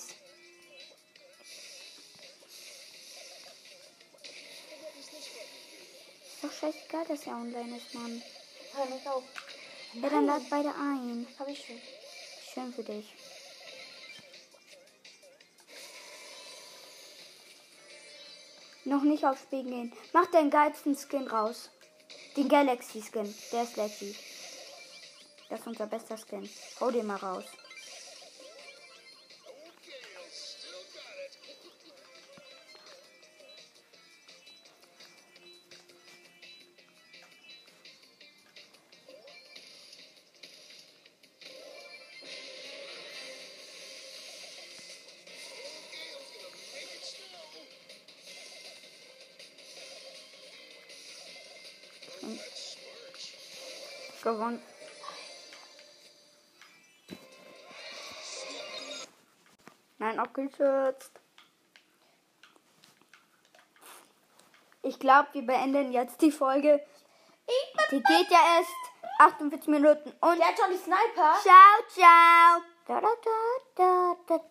[6.32, 8.22] Ist doch scheißegal, dass er online ist, Mann.
[8.74, 9.24] Hör mich auf.
[9.94, 11.26] Ja, dann lad beide ein.
[11.38, 11.80] Hab ich schon.
[12.56, 13.12] Schön für dich.
[18.86, 19.92] Noch nicht aufs Spiel gehen.
[20.14, 21.68] Mach deinen geilsten Skin raus.
[22.34, 23.34] Den Galaxy Skin.
[23.52, 24.16] Der ist lecky.
[25.50, 26.48] Das ist unser bester Skin.
[26.80, 27.44] Hau den mal raus.
[54.36, 54.62] Gewonnen.
[59.96, 61.10] Nein, abgestürzt.
[64.82, 66.84] Ich glaube, wir beenden jetzt die Folge.
[67.90, 68.76] Die geht ja erst
[69.20, 70.10] 48 Minuten.
[70.20, 71.34] Und Der die Sniper.
[71.40, 72.60] ciao, ciao.
[72.86, 73.36] Da, da, da,
[73.74, 74.44] da, da.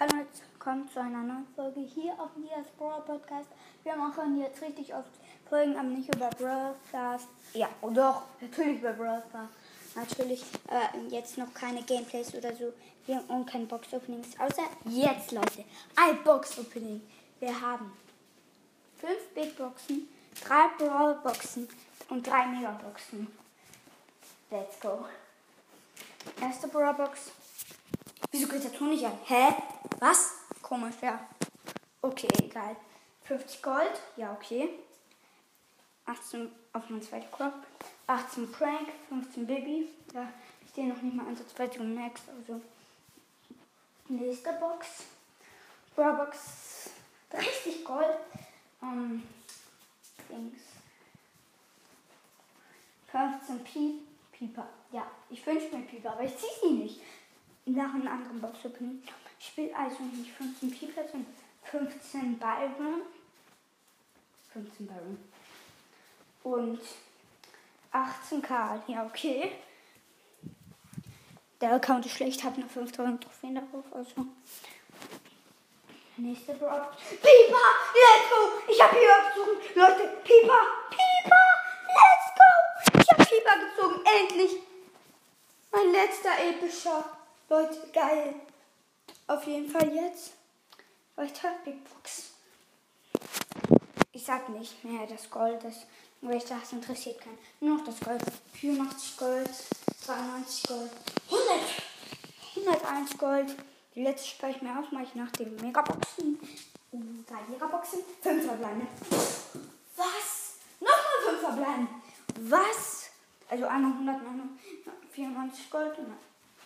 [0.00, 3.48] Hallo herzlich willkommen zu einer neuen Folge hier auf Nias Brawl Podcast.
[3.84, 5.10] Wir machen jetzt richtig oft
[5.48, 7.22] Folgen, aber nicht über Brawl Stars.
[7.54, 9.48] Ja, oh doch, natürlich über Brawl Stars.
[9.94, 12.72] Natürlich äh, jetzt noch keine Gameplays oder so
[13.28, 14.28] und kein Box Openings.
[14.38, 15.64] Außer jetzt, Leute,
[15.96, 17.00] ein Box Opening.
[17.40, 17.92] Wir haben
[19.00, 20.08] fünf Big Boxen,
[20.44, 21.68] drei Brawl Boxen
[22.10, 23.28] und drei Mega Boxen.
[24.50, 25.06] Let's go.
[26.40, 27.30] Erste Brawl Box.
[28.30, 29.18] Wieso geht der Ton nicht an?
[29.24, 29.54] Hä?
[30.00, 30.32] Was?
[30.62, 31.18] Komisch, ja.
[32.02, 32.76] Okay, egal.
[33.24, 34.00] 50 Gold.
[34.16, 34.70] Ja, okay.
[36.08, 37.54] 18 auf mein zweiter Crop.
[38.06, 39.88] 18 Prank, 15 Baby.
[40.14, 40.32] Ja,
[40.64, 42.22] ich sehe noch nicht mal ansatzweise Max.
[42.28, 42.60] Also,
[44.08, 45.04] nächste Box.
[45.94, 46.90] Box.
[47.30, 48.18] 30 Gold.
[48.82, 49.22] Ähm,
[50.30, 50.62] Dings.
[53.10, 54.08] 15 Piep.
[54.32, 54.68] Pieper.
[54.92, 57.00] Ja, ich wünsche mir Pieper, aber ich ziehe sie nicht.
[57.66, 59.02] Nach einem anderen Box Opening.
[59.38, 61.34] Ich will also nicht 15 Piper, sondern
[61.64, 63.02] 15 Byron.
[64.52, 65.18] 15 Byron.
[66.42, 66.80] Und
[67.92, 68.82] 18 Karl.
[68.86, 69.52] Ja, okay.
[71.60, 73.84] Der Account ist schlecht, habe nur 5000 Trophäen darauf.
[73.92, 74.26] Also.
[76.16, 76.96] Nächste Drop.
[76.96, 77.64] Pipa!
[77.94, 78.72] Let's go!
[78.72, 79.58] Ich habe Pipa gezogen.
[79.74, 80.60] Leute, Pipa!
[80.90, 81.42] Pipa!
[81.86, 83.00] Let's go!
[83.00, 84.04] Ich habe Pipa gezogen.
[84.04, 84.62] Endlich!
[85.70, 87.04] Mein letzter epischer.
[87.48, 88.34] Leute, geil.
[89.26, 90.32] Auf jeden Fall jetzt.
[91.16, 92.32] Weiter Big Box.
[94.12, 95.86] Ich sag nicht mehr das Gold, das,
[96.20, 97.38] weil ich das interessiert keinen.
[97.60, 98.22] Nur noch das Gold.
[98.54, 99.50] 84 Gold,
[100.04, 100.90] 92 Gold,
[101.30, 103.56] 100, 101 Gold.
[103.94, 106.38] Die letzte spreche ich mir auf, mache ich nach den Megaboxen.
[106.90, 108.86] Um, drei Megaboxen, fünf verbleiben.
[109.96, 110.56] Was?
[110.80, 111.88] Nochmal fünf verbleiben.
[112.40, 113.10] Was?
[113.50, 116.14] Also einmal 194 Gold und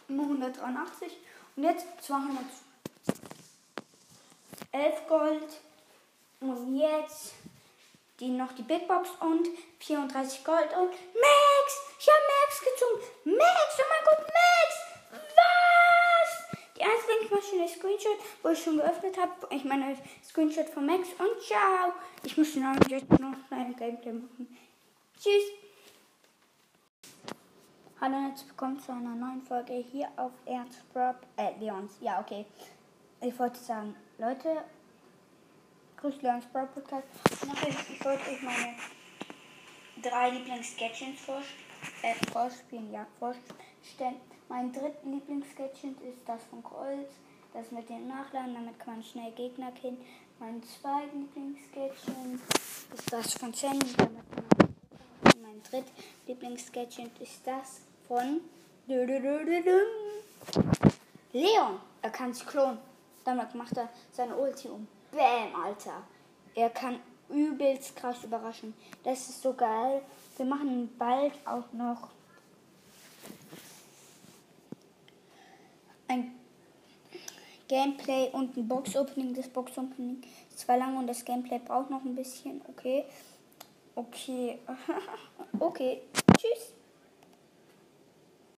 [0.08, 1.16] immer 183.
[1.56, 2.38] Und jetzt 211
[5.08, 5.60] Gold.
[6.40, 7.34] Und jetzt
[8.20, 9.48] die noch die Big Box und
[9.80, 11.68] 34 Gold und Max!
[11.98, 13.36] Ich habe Max gezogen!
[13.36, 13.78] Max!
[13.78, 15.32] Oh mein Gott, Max!
[15.36, 16.58] Was?
[16.76, 19.32] Die Einzellinkmaschine Screenshot, wo ich schon geöffnet habe.
[19.50, 21.92] Ich meine Screenshot von Max und ciao!
[22.22, 24.58] Ich muss dann jetzt noch ein Gameplay machen.
[25.20, 25.44] Tschüss!
[28.00, 31.98] Hallo und herzlich willkommen zu einer neuen Folge hier auf Ernst Prop, äh, Leons.
[32.00, 32.46] Ja, okay.
[33.20, 34.64] Ich wollte sagen, Leute,
[36.02, 37.06] Grüß Leons Pro Podcast.
[37.88, 38.74] Ich wollte euch meine
[40.02, 41.20] drei Lieblings-Sketchens
[42.02, 44.16] äh, vorspielen, ja, vorstellen.
[44.48, 47.08] Mein drittes Lieblings-Sketchen ist das von Kreuz,
[47.54, 49.96] das mit dem Nachladen, damit kann man schnell Gegner killen.
[50.40, 52.40] Mein zweites Lieblings-Sketchen
[52.92, 55.92] ist das von Sandy, damit man mein drittes
[56.26, 58.40] Lieblings-Sketchen ist das von
[61.32, 61.80] Leon.
[62.02, 62.78] Er kann sich klonen.
[63.24, 64.88] Damit macht er seine Ulti um.
[65.12, 66.02] Bam, Alter.
[66.54, 66.98] Er kann
[67.28, 68.74] übelst krass überraschen.
[69.04, 70.02] Das ist so geil.
[70.36, 72.08] Wir machen bald auch noch
[76.08, 76.34] ein
[77.68, 79.34] Gameplay und ein Box-Opening.
[79.34, 82.60] Das Box-Opening ist zwar lang und das Gameplay braucht noch ein bisschen.
[82.68, 83.04] Okay.
[83.94, 84.58] Okay.
[85.58, 86.02] okay.
[86.38, 86.72] Tschüss.